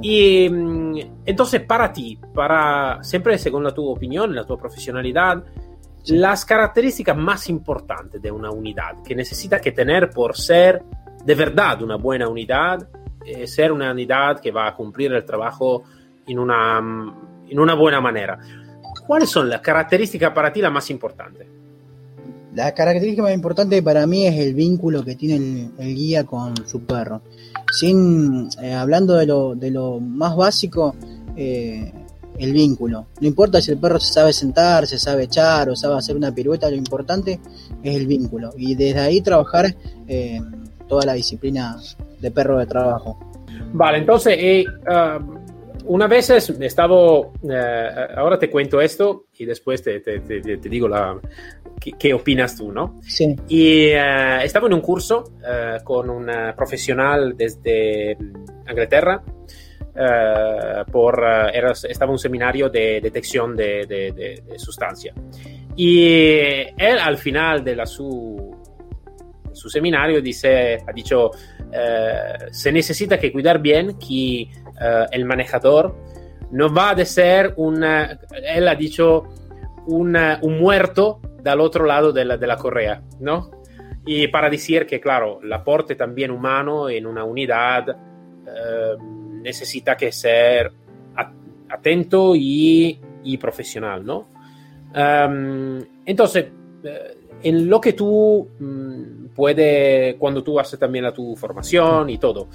Y 0.00 0.48
mm, 0.48 0.98
entonces, 1.26 1.60
para 1.60 1.92
ti, 1.92 2.18
para 2.34 3.04
siempre 3.04 3.36
según 3.36 3.64
la 3.64 3.74
tu 3.74 3.86
opinión, 3.86 4.34
la 4.34 4.46
tu 4.46 4.56
profesionalidad, 4.56 5.44
las 6.06 6.46
características 6.46 7.16
más 7.18 7.50
importantes 7.50 8.22
de 8.22 8.30
una 8.30 8.50
unidad 8.50 9.02
que 9.06 9.14
necesita 9.14 9.60
que 9.60 9.72
tener 9.72 10.08
por 10.08 10.38
ser 10.38 10.82
de 11.24 11.34
verdad 11.34 11.82
una 11.82 11.96
buena 11.96 12.28
unidad, 12.28 12.88
eh, 13.24 13.46
ser 13.46 13.72
una 13.72 13.92
unidad 13.92 14.40
que 14.40 14.50
va 14.50 14.68
a 14.68 14.74
cumplir 14.74 15.12
el 15.12 15.24
trabajo 15.24 15.82
en 16.26 16.38
una, 16.38 16.78
en 17.48 17.60
una 17.60 17.74
buena 17.74 18.00
manera. 18.00 18.38
¿Cuáles 19.06 19.28
son 19.28 19.48
las 19.48 19.60
características 19.60 20.32
para 20.32 20.52
ti 20.52 20.60
las 20.60 20.72
más 20.72 20.90
importantes? 20.90 21.46
La 22.54 22.72
característica 22.72 23.22
más 23.22 23.34
importante 23.34 23.82
para 23.82 24.06
mí 24.06 24.26
es 24.26 24.36
el 24.38 24.54
vínculo 24.54 25.04
que 25.04 25.14
tiene 25.14 25.70
el, 25.78 25.94
guía 25.94 26.24
con 26.24 26.54
su 26.66 26.80
perro. 26.80 27.22
Sin, 27.72 28.48
eh, 28.62 28.72
hablando 28.72 29.14
de 29.14 29.26
lo, 29.26 29.54
de 29.54 29.70
lo, 29.70 30.00
más 30.00 30.34
básico, 30.34 30.94
eh, 31.36 31.92
el 32.38 32.52
vínculo. 32.52 33.06
No 33.20 33.28
importa 33.28 33.60
si 33.60 33.70
el 33.72 33.78
perro 33.78 34.00
se 34.00 34.12
sabe 34.12 34.32
sentar, 34.32 34.86
se 34.86 34.98
sabe 34.98 35.24
echar 35.24 35.68
o 35.68 35.76
sabe 35.76 35.98
hacer 35.98 36.16
una 36.16 36.34
pirueta, 36.34 36.70
lo 36.70 36.76
importante 36.76 37.40
es 37.82 37.96
el 37.96 38.06
vínculo. 38.06 38.52
Y 38.56 38.74
desde 38.74 39.00
ahí 39.00 39.20
trabajar 39.20 39.76
toda 40.88 41.06
la 41.06 41.12
disciplina 41.12 41.76
de 42.20 42.30
perro 42.30 42.58
de 42.58 42.66
trabajo. 42.66 43.18
Vale, 43.72 43.98
entonces, 43.98 44.36
eh, 44.38 44.64
uh, 44.66 45.38
una 45.88 46.06
vez 46.06 46.30
estaba, 46.30 46.96
eh, 47.42 48.08
ahora 48.16 48.38
te 48.38 48.50
cuento 48.50 48.80
esto 48.80 49.26
y 49.38 49.46
después 49.46 49.82
te, 49.82 50.00
te, 50.00 50.20
te, 50.20 50.40
te 50.40 50.68
digo 50.68 50.86
la, 50.86 51.18
qué, 51.80 51.92
qué, 51.98 52.12
opinas 52.12 52.56
tú, 52.56 52.70
¿no? 52.70 53.00
Sí. 53.02 53.34
Y 53.48 53.86
eh, 53.86 54.44
estaba 54.44 54.66
en 54.66 54.74
un 54.74 54.80
curso 54.80 55.24
eh, 55.46 55.78
con 55.82 56.10
una 56.10 56.54
profesional 56.54 57.34
desde 57.36 58.16
Inglaterra. 58.68 59.22
por, 60.92 61.24
era, 61.52 61.72
estaba 61.72 62.12
un 62.12 62.18
seminario 62.18 62.68
de 62.68 63.00
detección 63.00 63.56
de, 63.56 63.86
de, 63.86 64.42
de, 64.46 64.58
sustancia. 64.58 65.14
Y 65.74 66.04
él 66.76 66.98
al 67.00 67.16
final 67.16 67.64
de 67.64 67.76
la 67.76 67.86
su, 67.86 68.57
su 69.58 69.68
seminario 69.68 70.22
dice, 70.22 70.78
ha 70.86 70.92
dicho, 70.92 71.32
se 72.50 72.72
necesita 72.72 73.18
que 73.18 73.32
cuidar 73.32 73.60
bien 73.60 73.98
que 73.98 74.48
uh, 74.80 75.06
el 75.10 75.24
manejador 75.24 75.94
no 76.50 76.72
va 76.72 76.90
a 76.90 77.04
ser 77.04 77.54
un, 77.56 77.84
un, 79.86 80.58
muerto 80.58 81.20
del 81.42 81.60
otro 81.60 81.84
lado 81.84 82.12
de 82.12 82.24
la, 82.24 82.56
correa, 82.56 83.02
¿no? 83.20 83.50
Y 84.06 84.28
para 84.28 84.48
decir 84.48 84.86
que, 84.86 85.00
claro, 85.00 85.40
el 85.42 85.52
aporte 85.52 85.94
también 85.94 86.30
humano 86.30 86.88
en 86.88 87.06
una 87.06 87.24
unidad 87.24 87.88
uh, 87.90 89.42
necesita 89.42 89.96
que 89.96 90.10
ser 90.10 90.72
atento 91.68 92.32
y, 92.34 92.98
profesional, 93.38 94.06
¿no? 94.06 94.28
Entonces, 96.06 96.46
en 97.42 97.68
lo 97.68 97.80
que 97.80 97.92
tú 97.92 98.48
um, 98.60 99.28
puedes, 99.34 100.16
cuando 100.16 100.42
tú 100.42 100.58
haces 100.58 100.78
también 100.78 101.04
la 101.04 101.12
tu 101.12 101.36
formación 101.36 102.10
y 102.10 102.18
todo, 102.18 102.48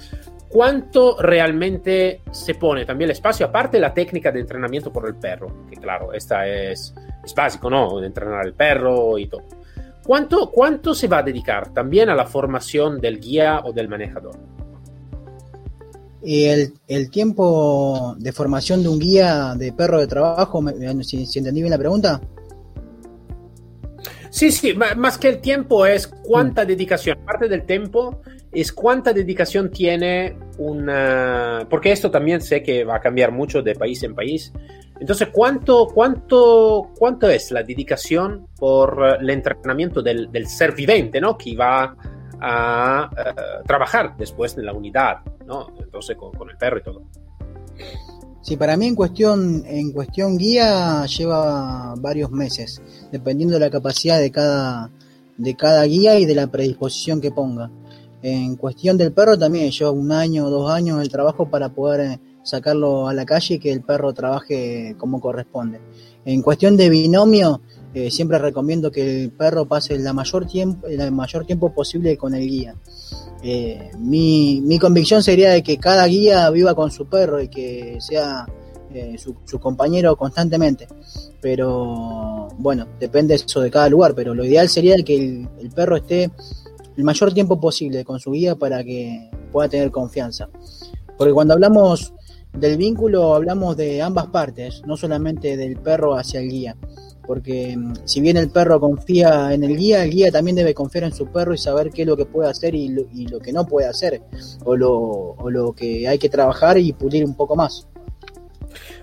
cuánto 0.48 1.16
realmente 1.20 2.20
se 2.30 2.54
pone 2.54 2.84
también 2.84 3.10
el 3.10 3.12
espacio, 3.12 3.46
aparte 3.46 3.80
la 3.80 3.92
técnica 3.92 4.30
de 4.30 4.40
entrenamiento 4.40 4.92
por 4.92 5.08
el 5.08 5.16
perro, 5.16 5.66
que 5.68 5.76
claro, 5.76 6.12
esta 6.12 6.46
es, 6.46 6.94
es 7.24 7.34
básico, 7.34 7.70
¿no? 7.70 8.02
Entrenar 8.02 8.46
el 8.46 8.54
perro 8.54 9.18
y 9.18 9.26
todo. 9.26 9.42
¿Cuánto, 10.04 10.50
¿Cuánto 10.50 10.94
se 10.94 11.08
va 11.08 11.18
a 11.18 11.22
dedicar 11.22 11.72
también 11.72 12.10
a 12.10 12.14
la 12.14 12.26
formación 12.26 13.00
del 13.00 13.18
guía 13.18 13.62
o 13.64 13.72
del 13.72 13.88
manejador? 13.88 14.36
El, 16.22 16.74
el 16.86 17.10
tiempo 17.10 18.14
de 18.18 18.32
formación 18.32 18.82
de 18.82 18.88
un 18.88 18.98
guía 18.98 19.54
de 19.56 19.72
perro 19.72 19.98
de 19.98 20.06
trabajo, 20.06 20.62
si, 21.02 21.26
si 21.26 21.38
entendí 21.38 21.62
bien 21.62 21.70
la 21.70 21.78
pregunta. 21.78 22.20
Sí, 24.34 24.50
sí, 24.50 24.74
más 24.74 25.16
que 25.16 25.28
el 25.28 25.40
tiempo 25.40 25.86
es 25.86 26.08
cuánta 26.08 26.64
mm. 26.64 26.66
dedicación, 26.66 27.18
parte 27.24 27.46
del 27.48 27.62
tiempo 27.62 28.20
es 28.50 28.72
cuánta 28.72 29.12
dedicación 29.12 29.70
tiene 29.70 30.36
una... 30.58 31.64
Porque 31.70 31.92
esto 31.92 32.10
también 32.10 32.40
sé 32.40 32.60
que 32.60 32.82
va 32.82 32.96
a 32.96 33.00
cambiar 33.00 33.30
mucho 33.30 33.62
de 33.62 33.76
país 33.76 34.02
en 34.02 34.12
país. 34.12 34.52
Entonces, 34.98 35.28
¿cuánto, 35.30 35.86
cuánto, 35.86 36.90
cuánto 36.98 37.28
es 37.28 37.52
la 37.52 37.62
dedicación 37.62 38.48
por 38.58 39.18
el 39.20 39.30
entrenamiento 39.30 40.02
del, 40.02 40.32
del 40.32 40.48
ser 40.48 40.72
vivente, 40.72 41.20
¿no? 41.20 41.38
Que 41.38 41.54
va 41.54 41.94
a 42.40 43.10
uh, 43.12 43.64
trabajar 43.64 44.16
después 44.16 44.58
en 44.58 44.66
la 44.66 44.72
unidad, 44.72 45.18
¿no? 45.46 45.68
Entonces, 45.78 46.16
con, 46.16 46.32
con, 46.32 46.50
el 46.50 46.56
perro 46.56 46.78
y 46.78 46.82
todo. 46.82 47.02
Sí, 48.44 48.58
para 48.58 48.76
mí 48.76 48.88
en 48.88 48.94
cuestión, 48.94 49.64
en 49.66 49.90
cuestión 49.90 50.36
guía 50.36 51.06
lleva 51.06 51.94
varios 51.96 52.30
meses, 52.30 52.82
dependiendo 53.10 53.54
de 53.54 53.60
la 53.60 53.70
capacidad 53.70 54.20
de 54.20 54.30
cada, 54.30 54.90
de 55.38 55.56
cada 55.56 55.82
guía 55.84 56.18
y 56.18 56.26
de 56.26 56.34
la 56.34 56.46
predisposición 56.48 57.22
que 57.22 57.30
ponga. 57.30 57.70
En 58.20 58.56
cuestión 58.56 58.98
del 58.98 59.12
perro 59.14 59.38
también 59.38 59.70
lleva 59.70 59.92
un 59.92 60.12
año 60.12 60.44
o 60.44 60.50
dos 60.50 60.70
años 60.70 61.00
el 61.00 61.08
trabajo 61.08 61.48
para 61.48 61.70
poder 61.70 62.00
eh, 62.00 62.20
sacarlo 62.42 63.08
a 63.08 63.14
la 63.14 63.24
calle 63.24 63.54
y 63.54 63.58
que 63.58 63.72
el 63.72 63.80
perro 63.80 64.12
trabaje 64.12 64.94
como 64.98 65.22
corresponde. 65.22 65.80
En 66.26 66.42
cuestión 66.42 66.76
de 66.76 66.90
binomio, 66.90 67.62
eh, 67.94 68.10
siempre 68.10 68.38
recomiendo 68.38 68.90
que 68.90 69.22
el 69.22 69.30
perro 69.30 69.66
pase 69.66 69.96
la 69.98 70.12
mayor 70.12 70.46
tiempo, 70.46 70.86
el 70.88 71.12
mayor 71.12 71.46
tiempo 71.46 71.72
posible 71.72 72.16
con 72.16 72.34
el 72.34 72.48
guía. 72.48 72.74
Eh, 73.42 73.90
mi, 73.98 74.60
mi, 74.62 74.78
convicción 74.78 75.22
sería 75.22 75.50
de 75.50 75.62
que 75.62 75.78
cada 75.78 76.04
guía 76.06 76.50
viva 76.50 76.74
con 76.74 76.90
su 76.90 77.06
perro 77.06 77.40
y 77.40 77.48
que 77.48 77.98
sea 78.00 78.46
eh, 78.92 79.16
su, 79.16 79.36
su, 79.44 79.60
compañero 79.60 80.16
constantemente. 80.16 80.88
Pero 81.40 82.48
bueno, 82.58 82.88
depende 82.98 83.34
eso 83.34 83.60
de 83.60 83.70
cada 83.70 83.88
lugar, 83.88 84.14
pero 84.14 84.34
lo 84.34 84.44
ideal 84.44 84.68
sería 84.68 84.96
que 85.04 85.14
el, 85.14 85.48
el 85.60 85.70
perro 85.70 85.96
esté 85.96 86.30
el 86.96 87.04
mayor 87.04 87.32
tiempo 87.32 87.60
posible 87.60 88.04
con 88.04 88.18
su 88.18 88.32
guía 88.32 88.56
para 88.56 88.82
que 88.82 89.30
pueda 89.52 89.68
tener 89.68 89.92
confianza. 89.92 90.48
Porque 91.16 91.32
cuando 91.32 91.54
hablamos 91.54 92.12
del 92.52 92.76
vínculo 92.76 93.34
hablamos 93.34 93.76
de 93.76 94.00
ambas 94.02 94.26
partes, 94.28 94.82
no 94.86 94.96
solamente 94.96 95.56
del 95.56 95.76
perro 95.76 96.16
hacia 96.16 96.40
el 96.40 96.48
guía. 96.48 96.76
Porque 97.26 97.76
mm, 97.76 97.94
si 98.04 98.20
bien 98.20 98.36
el 98.36 98.50
perro 98.50 98.80
confía 98.80 99.52
en 99.52 99.64
el 99.64 99.76
guía, 99.76 100.04
el 100.04 100.10
guía 100.10 100.30
también 100.30 100.56
debe 100.56 100.74
confiar 100.74 101.04
en 101.04 101.12
su 101.12 101.26
perro 101.26 101.54
y 101.54 101.58
saber 101.58 101.90
qué 101.90 102.02
es 102.02 102.08
lo 102.08 102.16
que 102.16 102.26
puede 102.26 102.50
hacer 102.50 102.74
y 102.74 102.88
lo, 102.88 103.02
y 103.12 103.26
lo 103.26 103.40
que 103.40 103.52
no 103.52 103.66
puede 103.66 103.86
hacer, 103.88 104.20
o 104.64 104.76
lo, 104.76 105.74
que 105.76 106.06
hay 106.08 106.18
que 106.18 106.28
trabajar 106.28 106.78
y 106.78 106.92
pulir 106.92 107.24
un 107.24 107.36
poco 107.36 107.56
más. 107.56 107.88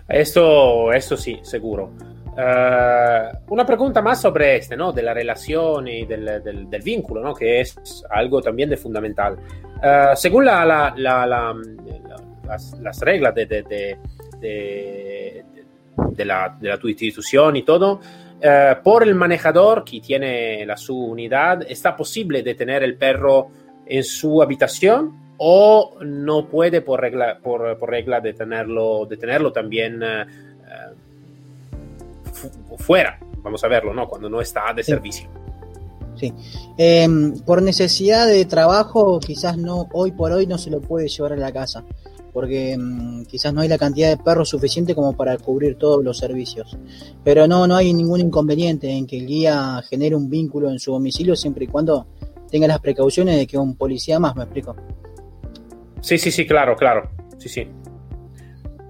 Esto, 0.08 0.92
esto 0.92 1.16
sí, 1.18 1.40
seguro. 1.44 1.92
Uh, 2.32 3.54
una 3.54 3.66
pregunta 3.66 4.02
más 4.02 4.22
sobre 4.22 4.56
este, 4.56 4.78
¿no? 4.78 4.94
De 4.94 5.04
la 5.04 5.14
relación 5.14 5.88
y 5.88 6.06
del, 6.06 6.70
vínculo, 6.84 7.22
¿no? 7.22 7.34
Que 7.34 7.60
es 7.60 7.76
algo 8.10 8.42
también 8.42 8.70
de 8.70 8.78
fundamental. 8.78 9.38
Uh, 9.78 10.16
según 10.16 10.46
la, 10.46 10.66
la, 10.66 10.94
la, 10.96 11.56
las, 12.48 12.80
las, 12.80 13.00
reglas 13.02 13.36
de, 13.36 13.98
la, 16.25 16.58
de 16.60 16.69
la 16.69 16.77
tu 16.77 16.88
institución 16.88 17.56
y 17.56 17.63
todo, 17.63 17.93
uh, 17.93 18.84
por 18.84 19.04
el 19.04 19.15
manejador 19.15 19.84
que 19.84 19.99
tiene 19.99 20.65
la 20.65 20.77
su 20.77 20.97
unidad, 20.97 21.63
¿está 21.67 21.95
posible 21.95 22.43
detener 22.43 22.84
el 22.84 22.95
perro 22.95 23.49
en 23.86 24.04
su 24.04 24.41
habitación 24.41 25.36
o 25.38 25.97
no 26.04 26.47
puede 26.47 26.82
por 26.82 27.01
regla, 27.01 27.39
por, 27.41 27.77
por 27.77 27.89
regla 27.89 28.21
detenerlo, 28.21 29.06
detenerlo 29.08 29.51
también 29.51 30.04
fuera, 32.77 33.19
vamos 33.38 33.63
a 33.63 33.67
verlo, 33.67 33.93
¿no? 33.93 34.08
Cuando 34.08 34.30
no 34.30 34.41
está 34.41 34.73
de 34.73 34.84
sí. 34.84 34.91
servicio. 34.91 35.30
Sí. 36.15 36.34
Eh, 36.77 37.08
por 37.45 37.62
necesidad 37.62 38.27
de 38.27 38.45
trabajo, 38.45 39.19
quizás 39.19 39.58
no, 39.58 39.88
hoy 39.93 40.12
por 40.12 40.32
hoy 40.32 40.45
no 40.45 40.58
se 40.58 40.69
lo 40.69 40.82
puede 40.82 41.08
llevar 41.08 41.34
a 41.34 41.38
la 41.38 41.51
casa, 41.51 41.84
porque 42.32 42.78
mmm, 42.78 43.24
quizás 43.24 43.54
no 43.54 43.62
hay 43.62 43.67
la 43.67 43.78
cantidad 43.78 44.10
de 44.10 44.17
perros 44.17 44.50
suficiente 44.50 44.96
como 44.96 45.15
para 45.15 45.38
cubrir 45.38 45.76
todos 45.76 46.04
los 46.04 46.17
servicios. 46.17 46.78
Pero 47.24 47.48
no, 47.48 47.67
no 47.67 47.76
hay 47.76 47.94
ningún 47.94 48.20
inconveniente 48.20 48.89
en 48.89 49.06
que 49.06 49.17
el 49.17 49.28
guía 49.28 49.82
genere 49.89 50.15
un 50.15 50.30
vínculo 50.30 50.70
en 50.70 50.80
su 50.80 50.91
domicilio 50.91 51.36
siempre 51.36 51.65
y 51.65 51.67
cuando 51.67 52.08
tenga 52.50 52.67
las 52.67 52.80
precauciones 52.80 53.38
de 53.38 53.48
que 53.48 53.58
un 53.58 53.76
policía 53.76 54.20
más, 54.20 54.36
me 54.36 54.44
explico. 54.44 54.76
Sí, 56.02 56.17
sí, 56.17 56.32
sí, 56.32 56.46
claro, 56.46 56.76
claro. 56.76 57.10
Sí, 57.38 57.50
sí. 57.50 57.67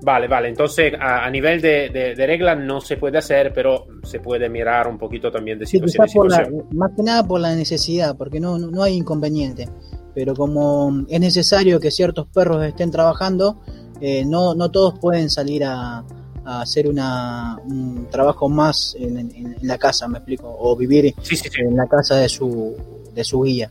Vale, 0.03 0.27
vale. 0.27 0.49
Entonces, 0.49 0.93
a, 0.99 1.25
a 1.25 1.29
nivel 1.29 1.61
de, 1.61 1.89
de, 1.89 2.15
de, 2.15 2.27
regla 2.27 2.55
no 2.55 2.81
se 2.81 2.97
puede 2.97 3.19
hacer, 3.19 3.53
pero 3.53 3.85
se 4.03 4.19
puede 4.19 4.49
mirar 4.49 4.87
un 4.87 4.97
poquito 4.97 5.31
también 5.31 5.59
de 5.59 5.67
situación. 5.67 6.09
Sí, 6.09 6.35
la, 6.35 6.49
más 6.71 6.91
que 6.95 7.03
nada 7.03 7.27
por 7.27 7.39
la 7.39 7.53
necesidad, 7.53 8.17
porque 8.17 8.39
no, 8.39 8.57
no, 8.57 8.71
no, 8.71 8.81
hay 8.81 8.95
inconveniente. 8.95 9.67
Pero 10.13 10.35
como 10.35 11.05
es 11.07 11.19
necesario 11.19 11.79
que 11.79 11.91
ciertos 11.91 12.27
perros 12.27 12.63
estén 12.65 12.91
trabajando, 12.91 13.61
eh, 14.01 14.25
no, 14.25 14.53
no 14.55 14.69
todos 14.71 14.99
pueden 14.99 15.29
salir 15.29 15.63
a, 15.63 16.03
a 16.45 16.61
hacer 16.61 16.87
una, 16.87 17.57
un 17.65 18.07
trabajo 18.09 18.49
más 18.49 18.95
en, 18.99 19.17
en, 19.17 19.35
en, 19.35 19.67
la 19.67 19.77
casa, 19.77 20.07
me 20.07 20.17
explico, 20.17 20.53
o 20.59 20.75
vivir 20.75 21.13
sí, 21.21 21.35
sí, 21.35 21.49
sí. 21.49 21.61
en 21.61 21.75
la 21.75 21.87
casa 21.87 22.15
de 22.15 22.27
su, 22.27 22.75
de 23.13 23.23
su 23.23 23.41
guía. 23.41 23.69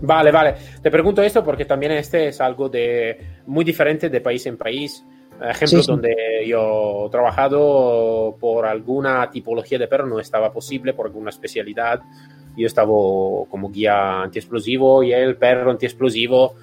Vale, 0.00 0.30
vale. 0.30 0.54
Te 0.80 0.90
pregunto 0.90 1.22
esto 1.22 1.44
porque 1.44 1.64
también 1.64 1.92
este 1.92 2.28
es 2.28 2.40
algo 2.40 2.68
de 2.68 3.40
muy 3.46 3.64
diferente 3.64 4.08
de 4.08 4.20
país 4.20 4.46
en 4.46 4.56
país 4.56 5.04
ejemplos 5.40 5.86
donde 5.86 6.44
yo 6.46 7.06
he 7.06 7.10
trabajado 7.10 8.36
por 8.40 8.66
alguna 8.66 9.30
tipología 9.30 9.78
de 9.78 9.86
perro 9.86 10.06
no 10.06 10.18
estaba 10.18 10.52
posible 10.52 10.94
por 10.94 11.06
alguna 11.06 11.30
especialidad 11.30 12.00
yo 12.58 12.66
estaba 12.66 12.88
como 12.88 13.70
guía 13.70 14.22
antiexplosivo 14.22 15.02
y 15.02 15.12
el 15.12 15.36
perro 15.36 15.70
antiexplosivo 15.70 16.54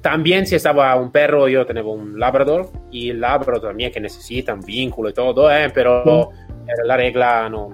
también 0.00 0.46
si 0.46 0.54
estaba 0.54 0.94
un 0.96 1.10
perro 1.10 1.48
yo 1.48 1.64
tenía 1.64 1.82
un 1.82 2.18
labrador 2.18 2.70
y 2.90 3.10
el 3.10 3.20
labrador 3.20 3.62
también 3.68 3.90
que 3.90 4.00
necesita 4.00 4.52
un 4.52 4.60
vínculo 4.60 5.08
y 5.08 5.14
todo 5.14 5.50
eh, 5.50 5.70
pero 5.72 6.30
la 6.84 6.96
regla 6.96 7.48
no, 7.48 7.70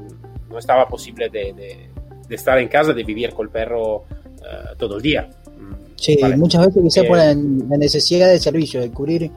no 0.48 0.58
estaba 0.58 0.86
posible 0.86 1.28
de, 1.28 1.52
de, 1.52 1.90
de, 2.28 2.34
estar 2.34 2.58
en 2.58 2.68
casa 2.68 2.92
de 2.92 3.02
vivir 3.02 3.32
con 3.32 3.46
el 3.46 3.52
perro 3.52 3.96
uh, 3.96 4.76
todo 4.78 4.96
el 4.96 5.02
día 5.02 5.28
Sí, 6.00 6.16
vale. 6.20 6.38
muchas 6.38 6.66
veces 6.66 6.82
quizá 6.82 7.00
eh, 7.02 7.08
por 7.08 7.18
la, 7.18 7.26
la, 7.26 7.76
necesidad 7.76 8.28
de 8.28 8.40
servicio, 8.40 8.80
de 8.80 8.90
cubrir 8.90 9.30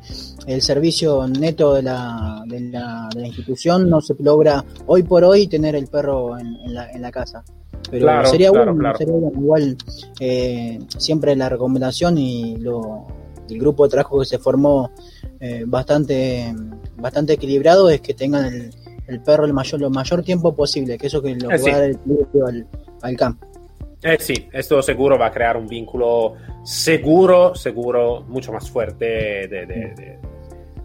el 0.47 0.61
servicio 0.61 1.27
neto 1.27 1.73
de 1.73 1.83
la, 1.83 2.41
de 2.47 2.61
la, 2.61 3.09
de 3.13 3.19
la 3.19 3.27
institución, 3.27 3.89
no 3.89 3.99
se 3.99 4.15
logra 4.19 4.63
hoy 4.85 5.03
por 5.03 5.25
hoy 5.25 5.47
tener 5.47 5.75
el 5.75 5.87
perro 5.87 6.39
en, 6.39 6.55
en, 6.63 6.73
la, 6.73 6.89
en 6.89 7.01
la, 7.01 7.11
casa. 7.11 7.43
Pero 7.89 8.05
claro, 8.05 8.29
sería, 8.29 8.49
claro, 8.49 8.65
bueno, 8.65 8.79
claro. 8.79 8.97
sería, 8.97 9.13
bueno, 9.13 9.31
igual 9.39 9.77
eh, 10.19 10.79
siempre 10.97 11.35
la 11.35 11.49
recomendación 11.49 12.17
y 12.17 12.57
lo, 12.57 13.05
el 13.49 13.59
grupo 13.59 13.83
de 13.83 13.91
trabajo 13.91 14.19
que 14.19 14.25
se 14.25 14.39
formó 14.39 14.91
eh, 15.39 15.63
bastante, 15.67 16.53
bastante 16.95 17.33
equilibrado 17.33 17.89
es 17.89 18.01
que 18.01 18.13
tengan 18.13 18.45
el, 18.45 18.69
el, 19.07 19.21
perro 19.21 19.45
el 19.45 19.53
mayor, 19.53 19.81
lo 19.81 19.89
mayor 19.89 20.23
tiempo 20.23 20.55
posible, 20.55 20.97
que 20.97 21.07
eso 21.07 21.21
que 21.21 21.35
lo 21.35 21.55
sí. 21.57 21.69
va 21.69 21.75
a 21.75 21.79
dar 21.79 21.89
el 21.89 21.99
al, 22.47 22.67
al 23.01 23.17
campo. 23.17 23.47
Eh 24.01 24.17
sí, 24.19 24.49
esto 24.51 24.81
seguro 24.81 25.17
va 25.17 25.27
a 25.27 25.31
crear 25.31 25.55
un 25.55 25.67
vínculo 25.67 26.33
seguro, 26.63 27.55
seguro, 27.55 28.21
mucho 28.27 28.51
más 28.51 28.69
fuerte 28.69 29.05
de, 29.05 29.47
de, 29.47 29.65
de, 29.65 30.19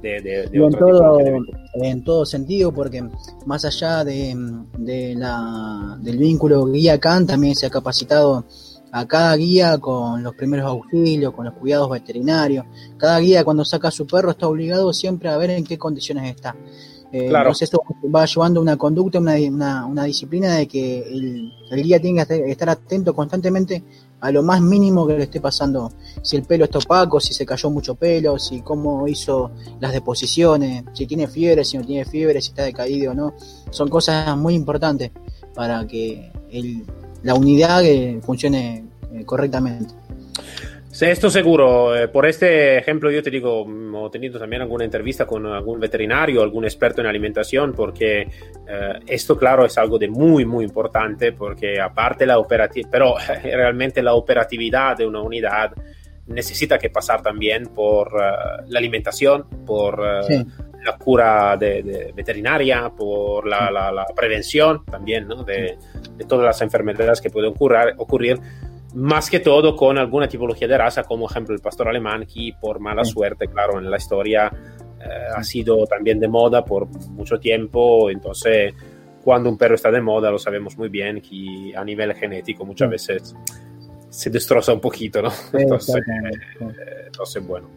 de, 0.03 0.21
de 0.21 0.49
en, 0.53 0.71
todo, 0.73 1.19
en 1.75 2.05
todo 2.05 2.25
sentido, 2.25 2.73
porque 2.73 3.03
más 3.47 3.65
allá 3.65 4.05
de, 4.05 4.35
de 4.79 5.15
la, 5.15 5.99
del 6.01 6.19
vínculo 6.19 6.67
guía-can, 6.67 7.27
también 7.27 7.55
se 7.55 7.67
ha 7.67 7.71
capacitado 7.71 8.45
a 8.93 9.07
cada 9.07 9.37
guía 9.37 9.79
con 9.79 10.23
los 10.23 10.35
primeros 10.35 10.67
auxilios, 10.67 11.35
con 11.35 11.45
los 11.45 11.55
cuidados 11.55 11.91
veterinarios. 11.91 12.65
Cada 12.97 13.19
guía 13.19 13.45
cuando 13.45 13.65
saca 13.65 13.89
a 13.89 13.91
su 13.91 14.07
perro 14.07 14.31
está 14.31 14.49
obligado 14.49 14.93
siempre 14.93 15.29
a 15.29 15.37
ver 15.37 15.51
en 15.51 15.65
qué 15.65 15.77
condiciones 15.77 16.31
está. 16.31 16.57
Eh, 17.11 17.29
claro. 17.29 17.47
Entonces 17.47 17.71
esto 17.71 17.83
va 18.15 18.27
llevando 18.27 18.61
una 18.61 18.77
conducta, 18.77 19.19
una, 19.19 19.35
una, 19.35 19.87
una 19.87 20.05
disciplina 20.05 20.57
de 20.57 20.69
que 20.69 20.99
el, 21.01 21.53
el, 21.71 21.83
guía 21.83 22.01
tiene 22.01 22.25
que 22.27 22.51
estar 22.51 22.69
atento 22.69 23.15
constantemente 23.15 23.83
a 24.21 24.31
lo 24.33 24.43
más 24.43 24.61
mínimo 24.61 25.07
que 25.07 25.17
le 25.17 25.25
esté 25.25 25.41
pasando. 25.41 25.93
Si 26.23 26.37
el 26.37 26.43
pelo 26.43 26.65
está 26.65 26.79
opaco, 26.79 27.21
si 27.21 27.33
se 27.33 27.47
cayó 27.47 27.71
mucho 27.71 27.95
pelo, 27.95 28.39
si 28.39 28.61
cómo 28.63 29.07
hizo 29.07 29.53
las 29.81 29.93
deposiciones, 29.93 30.85
si 30.93 31.07
tiene 31.07 31.29
fiebre, 31.29 31.65
si 31.65 31.79
no 31.79 31.85
tiene 31.85 32.05
fiebre, 32.05 32.41
si 32.41 32.49
está 32.51 32.65
decaído 32.65 33.13
o 33.13 33.15
no. 33.15 33.35
Son 33.71 33.89
cosas 33.89 34.37
muy 34.37 34.55
importantes 34.55 35.11
para 35.55 35.87
que 35.87 36.33
el, 36.51 36.85
la 37.23 37.35
unidad 37.35 37.85
eh, 37.85 38.21
funcione 38.23 38.85
eh, 39.13 39.25
correctamente. 39.25 39.95
Sí, 40.99 41.05
esto 41.05 41.31
seguro. 41.31 41.95
Eh, 41.95 42.09
por 42.09 42.27
este 42.27 42.77
ejemplo, 42.77 43.09
yo 43.09 43.23
te 43.23 43.31
digo, 43.31 43.65
he 44.09 44.11
tenido 44.11 44.37
también 44.37 44.63
alguna 44.63 44.85
entrevista 44.85 45.27
con 45.27 45.47
algún 45.47 45.79
veterinario, 45.79 46.43
algún 46.43 46.65
experto 46.65 47.01
en 47.01 47.07
alimentación, 47.07 47.73
porque 47.73 48.23
eh, 48.23 48.99
esto, 49.07 49.39
claro, 49.39 49.65
es 49.65 49.79
algo 49.79 49.97
de 49.97 50.09
muy, 50.09 50.45
muy 50.45 50.65
importante, 50.65 51.31
porque 51.31 51.81
aparte 51.81 52.27
la 52.27 52.41
operatividad, 52.41 52.91
pero 52.91 53.15
realmente 53.45 54.03
la 54.03 54.15
operatividad 54.15 54.97
de 54.97 55.07
una 55.07 55.23
unidad 55.23 55.71
necesita 56.27 56.81
que 56.81 56.91
pasar 56.91 57.23
también 57.23 57.69
por 57.69 58.09
uh, 58.09 58.67
la 58.67 58.81
alimentación, 58.81 59.47
por 59.65 60.01
uh, 60.01 60.25
sí. 60.27 60.45
la 60.85 60.97
cura 60.99 61.57
de, 61.57 61.81
de 61.85 62.13
veterinaria, 62.13 62.91
por 62.91 63.47
la, 63.47 63.71
la, 63.71 63.93
la 63.93 64.05
prevención 64.17 64.85
también 64.85 65.29
¿no? 65.29 65.45
de, 65.45 65.79
de, 66.17 66.25
todas 66.25 66.45
las 66.45 66.61
enfermedades 66.61 67.21
que 67.21 67.31
pueden 67.31 67.53
ocurrir. 67.53 67.95
ocurrir 67.99 68.41
más 68.95 69.29
que 69.31 69.41
todo 69.41 69.77
con 69.77 69.99
alguna 69.99 70.29
tipología 70.29 70.67
de 70.67 70.79
raza, 70.79 71.03
como 71.05 71.29
ejemplo 71.29 71.55
el 71.55 71.61
pastor 71.61 71.89
alemán, 71.89 72.27
que 72.27 72.53
por 72.61 72.81
mala 72.81 73.05
sí. 73.05 73.13
suerte, 73.13 73.47
claro, 73.49 73.79
en 73.79 73.91
la 73.91 73.97
historia 73.97 74.51
eh, 75.01 75.05
ha 75.37 75.45
sido 75.45 75.87
también 75.87 76.19
de 76.19 76.29
moda 76.29 76.65
por 76.65 76.87
mucho 77.11 77.39
tiempo, 77.39 78.11
entonces 78.11 78.75
cuando 79.23 79.51
un 79.51 79.59
perro 79.59 79.75
está 79.75 79.91
de 79.91 80.01
moda 80.01 80.31
lo 80.31 80.39
sabemos 80.39 80.79
muy 80.79 80.89
bien 80.89 81.21
que 81.21 81.77
a 81.77 81.85
nivel 81.85 82.15
genético 82.15 82.65
muchas 82.65 82.89
veces 82.89 83.35
se 84.09 84.31
destroza 84.31 84.73
un 84.73 84.81
poquito, 84.81 85.21
¿no? 85.21 85.31
Entonces, 85.53 85.97
eh, 85.97 87.05
entonces 87.07 87.47
bueno. 87.47 87.69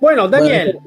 Bueno, 0.00 0.26
Daniel. 0.26 0.78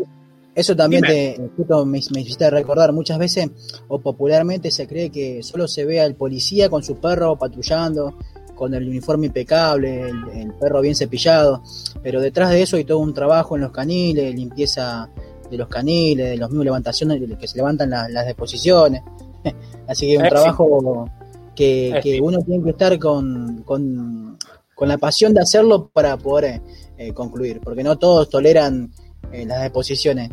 eso 0.55 0.75
también 0.75 1.03
te, 1.03 1.37
me, 1.85 2.01
me 2.11 2.21
hiciste 2.21 2.49
recordar, 2.49 2.91
muchas 2.91 3.19
veces 3.19 3.49
o 3.87 3.99
popularmente 3.99 4.71
se 4.71 4.87
cree 4.87 5.11
que 5.11 5.43
solo 5.43 5.67
se 5.67 5.85
ve 5.85 6.01
al 6.01 6.15
policía 6.15 6.69
con 6.69 6.81
su 6.81 6.97
perro 6.97 7.37
patrullando, 7.37 8.17
con 8.55 8.73
el 8.73 8.87
uniforme 8.87 9.27
impecable, 9.27 10.09
el, 10.09 10.53
perro 10.59 10.81
bien 10.81 10.95
cepillado, 10.95 11.63
pero 12.01 12.21
detrás 12.21 12.51
de 12.51 12.61
eso 12.61 12.77
hay 12.77 12.85
todo 12.85 12.99
un 12.99 13.13
trabajo 13.13 13.55
en 13.55 13.61
los 13.61 13.71
caniles, 13.71 14.33
limpieza 14.33 15.09
de 15.49 15.57
los 15.57 15.67
caniles, 15.67 16.31
de 16.31 16.37
los 16.37 16.49
mismos 16.49 16.65
levantaciones, 16.65 17.21
que 17.39 17.47
se 17.47 17.57
levantan 17.57 17.89
las 17.89 18.25
deposiciones. 18.25 19.03
Así 19.87 20.07
que 20.07 20.13
es 20.15 20.21
un 20.21 20.29
trabajo 20.29 21.09
que, 21.55 22.19
uno 22.21 22.39
tiene 22.41 22.63
que 22.63 22.69
estar 22.71 22.97
con, 22.99 23.63
con, 23.63 24.37
la 24.79 24.97
pasión 24.97 25.33
de 25.33 25.39
hacerlo 25.39 25.89
para 25.93 26.17
poder 26.17 26.61
eh, 26.97 27.13
concluir, 27.13 27.61
porque 27.63 27.83
no 27.83 27.97
todos 27.97 28.29
toleran 28.29 28.91
eh, 29.31 29.45
las 29.45 29.61
deposiciones. 29.61 30.29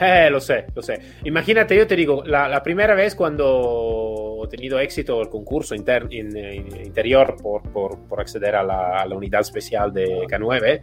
Eh, 0.10 0.30
lo 0.30 0.40
sé, 0.40 0.66
lo 0.74 0.82
sé. 0.82 0.98
Imagínate, 1.24 1.76
yo 1.76 1.86
te 1.86 1.94
digo, 1.94 2.22
la, 2.24 2.62
primera 2.62 2.94
vez 2.94 3.14
cuando 3.14 4.42
he 4.44 4.48
tenido 4.48 4.78
éxito 4.78 5.20
el 5.20 5.28
concurso 5.28 5.74
inter, 5.74 6.08
interior 6.10 7.36
por, 7.42 7.62
por, 7.70 8.20
acceder 8.20 8.56
a 8.56 8.62
la, 8.62 9.14
unidad 9.14 9.42
especial 9.42 9.92
de 9.92 10.26
K9, 10.26 10.80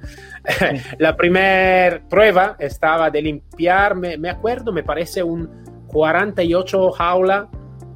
la 1.00 1.16
primera 1.16 2.02
prueba 2.08 2.56
estaba 2.60 3.10
de 3.10 3.22
limpiar, 3.24 3.96
me, 3.96 4.18
me 4.18 4.30
acuerdo, 4.30 4.72
me 4.72 4.84
parece 4.84 5.24
un 5.24 5.50
48 5.88 6.92
jaulas 6.92 7.48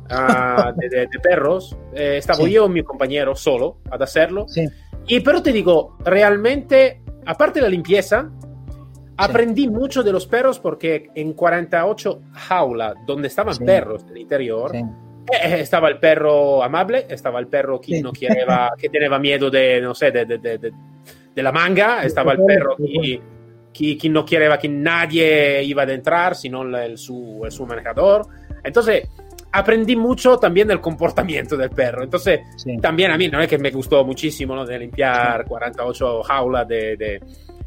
uh, 0.09 0.79
de, 0.79 0.89
de, 0.89 0.99
de, 1.01 1.19
perros. 1.21 1.77
Eh, 1.93 2.17
estaba 2.17 2.43
sí. 2.45 2.51
yo 2.51 2.65
y 2.65 2.69
mi 2.69 2.83
compañero 2.83 3.35
solo 3.35 3.77
ad 3.91 4.01
hacerlo. 4.01 4.47
Sí. 4.47 4.67
Y 5.07 5.19
pero 5.19 5.43
te 5.43 5.51
digo, 5.51 5.97
realmente, 6.03 7.01
aparte 7.25 7.59
de 7.59 7.63
la 7.63 7.69
limpieza, 7.69 8.31
aprendí 9.21 9.67
mucho 9.67 10.03
de 10.03 10.11
los 10.11 10.27
perros 10.27 10.59
porque 10.59 11.09
en 11.15 11.33
48 11.33 12.21
jaulas 12.33 12.95
donde 13.05 13.27
estaban 13.27 13.57
perros 13.57 14.05
del 14.07 14.17
interior, 14.17 14.75
eh, 14.75 15.59
estaba 15.59 15.89
el 15.89 15.99
perro 15.99 16.63
amable, 16.63 17.05
estaba 17.09 17.39
el 17.39 17.47
perro 17.47 17.79
que 17.79 18.01
no 18.01 18.11
quería, 18.11 18.71
que 18.77 18.89
tenía 18.89 19.19
miedo 19.19 19.49
de, 19.49 19.81
no 19.81 19.93
sé, 19.93 20.11
de, 20.11 20.25
de, 20.25 20.37
de, 20.37 20.71
de 21.35 21.43
la 21.43 21.51
manga, 21.51 22.03
estaba 22.03 22.33
el 22.33 22.43
perro 22.43 22.75
que 22.77 23.21
que, 23.73 23.97
que, 23.97 24.09
no 24.09 24.25
quería 24.25 24.57
que 24.57 24.67
nadie 24.67 25.63
iba 25.63 25.83
a 25.83 25.91
entrar, 25.91 26.35
sino 26.35 26.63
el, 26.77 26.97
su, 26.97 27.41
el, 27.45 27.51
su 27.51 27.65
manejador. 27.65 28.27
Entonces, 28.63 29.07
aprendí 29.51 29.95
mucho 29.95 30.37
también 30.37 30.67
del 30.67 30.79
comportamiento 30.79 31.57
del 31.57 31.69
perro. 31.69 32.03
Entonces, 32.03 32.41
sí. 32.57 32.77
también 32.77 33.11
a 33.11 33.17
mí 33.17 33.27
no 33.27 33.41
es 33.41 33.47
que 33.47 33.57
me 33.57 33.71
gustó 33.71 34.03
muchísimo 34.05 34.55
¿no? 34.55 34.65
de 34.65 34.79
limpiar 34.79 35.45
48 35.45 36.23
jaulas 36.23 36.67
de, 36.67 36.97
de, 36.97 37.21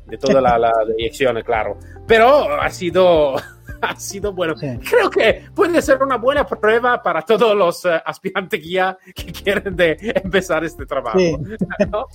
de 0.06 0.18
toda 0.18 0.40
la, 0.40 0.58
la 0.58 0.72
dirección, 0.96 1.40
claro. 1.42 1.78
Pero 2.06 2.60
ha 2.60 2.70
sido 2.70 3.36
ha 3.80 3.96
sido 3.98 4.32
bueno. 4.32 4.56
Sí. 4.56 4.66
Creo 4.88 5.10
que 5.10 5.42
puede 5.54 5.80
ser 5.82 6.02
una 6.02 6.16
buena 6.16 6.46
prueba 6.46 7.02
para 7.02 7.22
todos 7.22 7.56
los 7.56 7.84
uh, 7.84 8.00
aspirantes 8.04 8.62
guía 8.62 8.96
que 9.14 9.32
quieren 9.32 9.76
de 9.76 9.96
empezar 10.22 10.64
este 10.64 10.86
trabajo. 10.86 11.18
Sí. 11.18 11.36
¿no? 11.90 12.06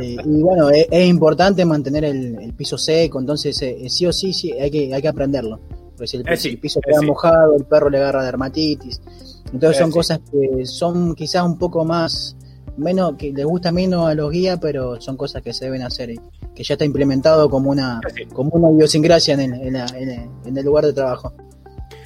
sí. 0.00 0.16
Y 0.24 0.42
bueno, 0.42 0.70
es, 0.70 0.86
es 0.90 1.06
importante 1.06 1.64
mantener 1.64 2.04
el, 2.04 2.38
el, 2.40 2.54
piso 2.54 2.78
seco, 2.78 3.20
entonces 3.20 3.60
eh, 3.62 3.88
sí 3.88 4.06
o 4.06 4.12
sí, 4.12 4.32
sí 4.32 4.52
hay, 4.52 4.70
que, 4.70 4.94
hay 4.94 5.02
que 5.02 5.08
aprenderlo. 5.08 5.60
Pues 5.96 6.10
si 6.10 6.18
el, 6.18 6.28
eh, 6.28 6.38
el 6.44 6.58
piso 6.58 6.80
queda 6.80 7.00
mojado, 7.02 7.56
el 7.56 7.64
perro 7.64 7.88
le 7.88 7.98
agarra 7.98 8.24
dermatitis. 8.24 9.00
Entonces 9.52 9.78
son 9.78 9.90
cosas 9.90 10.20
que 10.30 10.66
son 10.66 11.14
quizás 11.14 11.44
un 11.44 11.56
poco 11.58 11.84
más 11.84 12.36
menos 12.76 13.14
que 13.16 13.32
les 13.32 13.46
gusta 13.46 13.72
menos 13.72 14.06
a 14.06 14.14
los 14.14 14.30
guías, 14.30 14.58
pero 14.60 15.00
son 15.00 15.16
cosas 15.16 15.42
que 15.42 15.54
se 15.54 15.66
deben 15.66 15.82
hacer 15.82 16.10
que 16.56 16.64
ya 16.64 16.74
está 16.74 16.84
implementado 16.84 17.48
como 17.50 17.70
una 17.70 18.00
sí. 18.14 18.24
como 18.26 18.50
una 18.52 18.72
idiosincrasia 18.72 19.34
en 19.34 19.40
el, 19.40 19.52
en, 19.60 19.72
la, 19.74 19.86
en, 19.94 20.56
el, 20.56 20.64
lugar 20.64 20.86
de 20.86 20.94
trabajo. 20.94 21.34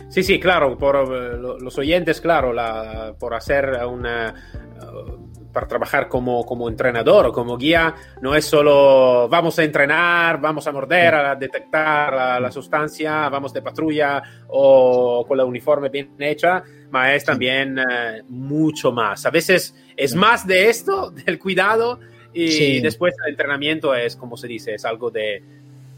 Sí, 0.09 0.25
sí, 0.25 0.41
claro, 0.41 0.77
por 0.77 0.97
uh, 0.97 1.59
los 1.61 1.79
oyentes, 1.79 2.21
claro, 2.21 2.53
la, 2.53 3.15
por 3.19 3.33
hacer 3.33 3.79
una 3.87 4.35
uh, 4.83 5.31
para 5.53 5.67
trabajar 5.67 6.09
como, 6.09 6.45
como 6.45 6.69
entrenador 6.69 7.27
o 7.27 7.33
como 7.33 7.57
guía, 7.57 7.95
no 8.21 8.35
es 8.35 8.45
solo 8.45 9.29
vamos 9.29 9.59
a 9.59 9.65
entrenar, 9.65 10.41
vamos 10.41 10.67
a 10.67 10.73
morder, 10.73 11.15
a 11.15 11.35
detectar 11.37 12.13
la, 12.13 12.41
la 12.41 12.51
sustancia, 12.51 13.29
vamos 13.29 13.53
de 13.53 13.63
patrulla 13.63 14.23
o 14.49 15.25
con 15.27 15.39
la 15.39 15.45
uniforme 15.45 15.89
bien 15.89 16.15
hecha, 16.19 16.63
ma 16.91 17.15
es 17.15 17.25
también 17.25 17.79
uh, 17.79 18.25
mucho 18.29 18.91
más. 18.91 19.27
A 19.27 19.31
veces 19.31 19.77
es 19.97 20.15
más 20.15 20.45
de 20.45 20.71
esto, 20.71 21.11
del 21.27 21.39
cuidado, 21.39 22.01
y 22.33 22.49
sí. 22.49 22.81
después 22.81 23.15
el 23.25 23.31
entrenamiento 23.31 23.95
es, 23.95 24.17
como 24.17 24.37
se 24.37 24.47
dice, 24.47 24.75
es 24.75 24.85
algo 24.85 25.11
de, 25.11 25.43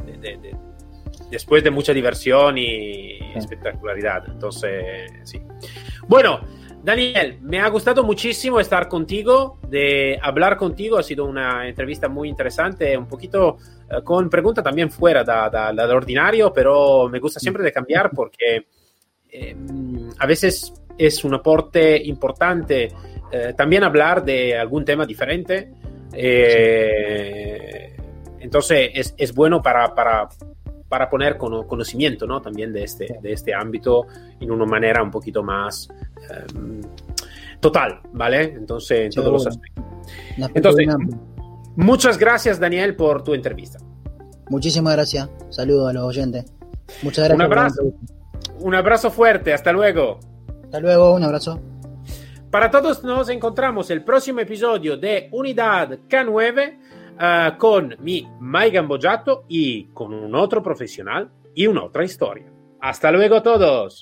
de, 0.07 0.13
de, 0.19 0.37
de 0.39 0.57
después 1.31 1.65
de 1.65 1.71
mucha 1.71 1.93
diversión 1.93 2.59
y 2.59 3.19
sí. 3.19 3.25
espectacularidad. 3.35 4.25
Entonces, 4.29 5.11
sí. 5.25 5.41
Bueno, 6.07 6.41
Daniel, 6.83 7.39
me 7.41 7.61
ha 7.61 7.69
gustado 7.69 8.03
muchísimo 8.03 8.59
estar 8.59 8.89
contigo, 8.89 9.61
de 9.69 10.19
hablar 10.21 10.57
contigo. 10.57 10.99
Ha 10.99 11.03
sido 11.03 11.25
una 11.25 11.69
entrevista 11.69 12.09
muy 12.09 12.29
interesante, 12.29 12.97
un 12.97 13.07
poquito 13.07 13.57
uh, 13.91 14.03
con 14.03 14.29
preguntas 14.29 14.65
también 14.65 14.91
fuera 14.91 15.23
da, 15.23 15.49
da, 15.49 15.95
ordinario, 15.95 16.53
pero 16.53 17.09
me 17.09 17.21
gusta 17.21 17.39
siempre 17.39 17.63
de 17.63 17.73
cambiar 17.73 18.11
porque 18.11 18.67
eh, 19.31 19.57
a 20.19 20.27
veces 20.27 20.75
es 20.99 21.25
un 21.25 21.35
aporte 21.35 22.03
importante 22.05 22.89
eh, 23.31 23.55
también 23.57 23.85
hablar 23.85 24.25
de 24.25 24.59
algún 24.59 24.85
tema 24.85 25.07
diferente. 25.07 25.73
Eh, 26.13 27.97
entonces 28.41 28.91
es, 28.95 29.15
es 29.17 29.35
bueno 29.35 29.63
para, 29.63 29.95
para, 29.95 30.29
para 30.89 31.09
poner 31.09 31.39
conocimiento 31.39 32.27
¿no? 32.27 32.43
también 32.43 32.73
de 32.73 32.85
este, 32.85 33.19
de 33.23 33.33
este 33.33 33.55
ámbito 33.55 34.07
en 34.41 34.51
una 34.51 34.67
manera 34.67 35.03
un 35.03 35.11
poquito 35.11 35.43
más 35.43 35.89
um, 36.55 36.81
total, 37.61 38.01
¿vale? 38.13 38.43
Entonces, 38.43 39.07
en 39.07 39.11
todos 39.11 39.33
los 39.33 39.47
aspectos. 39.47 39.85
Entonces, 40.55 40.87
muchas 41.77 42.19
gracias, 42.19 42.61
Daniel, 42.61 42.95
por 42.97 43.23
tu 43.23 43.33
entrevista. 43.33 43.79
Muchísimas 44.51 44.95
gracias. 44.95 45.31
Saludos 45.49 45.89
a 45.89 45.93
los 45.95 46.05
oyentes. 46.05 46.45
Muchas 47.03 47.29
gracias. 47.29 47.37
Un 47.37 47.43
abrazo. 47.43 47.83
Un 48.59 48.75
abrazo 48.75 49.11
fuerte. 49.11 49.55
Hasta 49.55 49.73
luego. 49.73 50.21
Hasta 50.65 50.81
luego. 50.81 51.15
Un 51.15 51.25
abrazo. 51.25 51.59
Para 52.53 52.71
todos 52.71 53.03
nos 53.03 53.31
encontramos 53.31 53.89
el 53.89 54.05
próximo 54.05 54.41
episodio 54.41 54.99
de 54.99 55.31
Unidad 55.33 56.01
K9 56.07 56.77
uh, 57.15 57.57
con 57.57 57.97
mi 58.01 58.29
Mike 58.41 58.73
Gambojato 58.77 59.47
y 59.49 59.85
con 59.95 60.13
un 60.13 60.35
otro 60.35 60.63
profesional 60.63 61.31
y 61.55 61.67
una 61.67 61.85
otra 61.85 62.05
historia. 62.05 62.53
Hasta 62.79 63.11
luego 63.11 63.43
todos. 63.43 64.01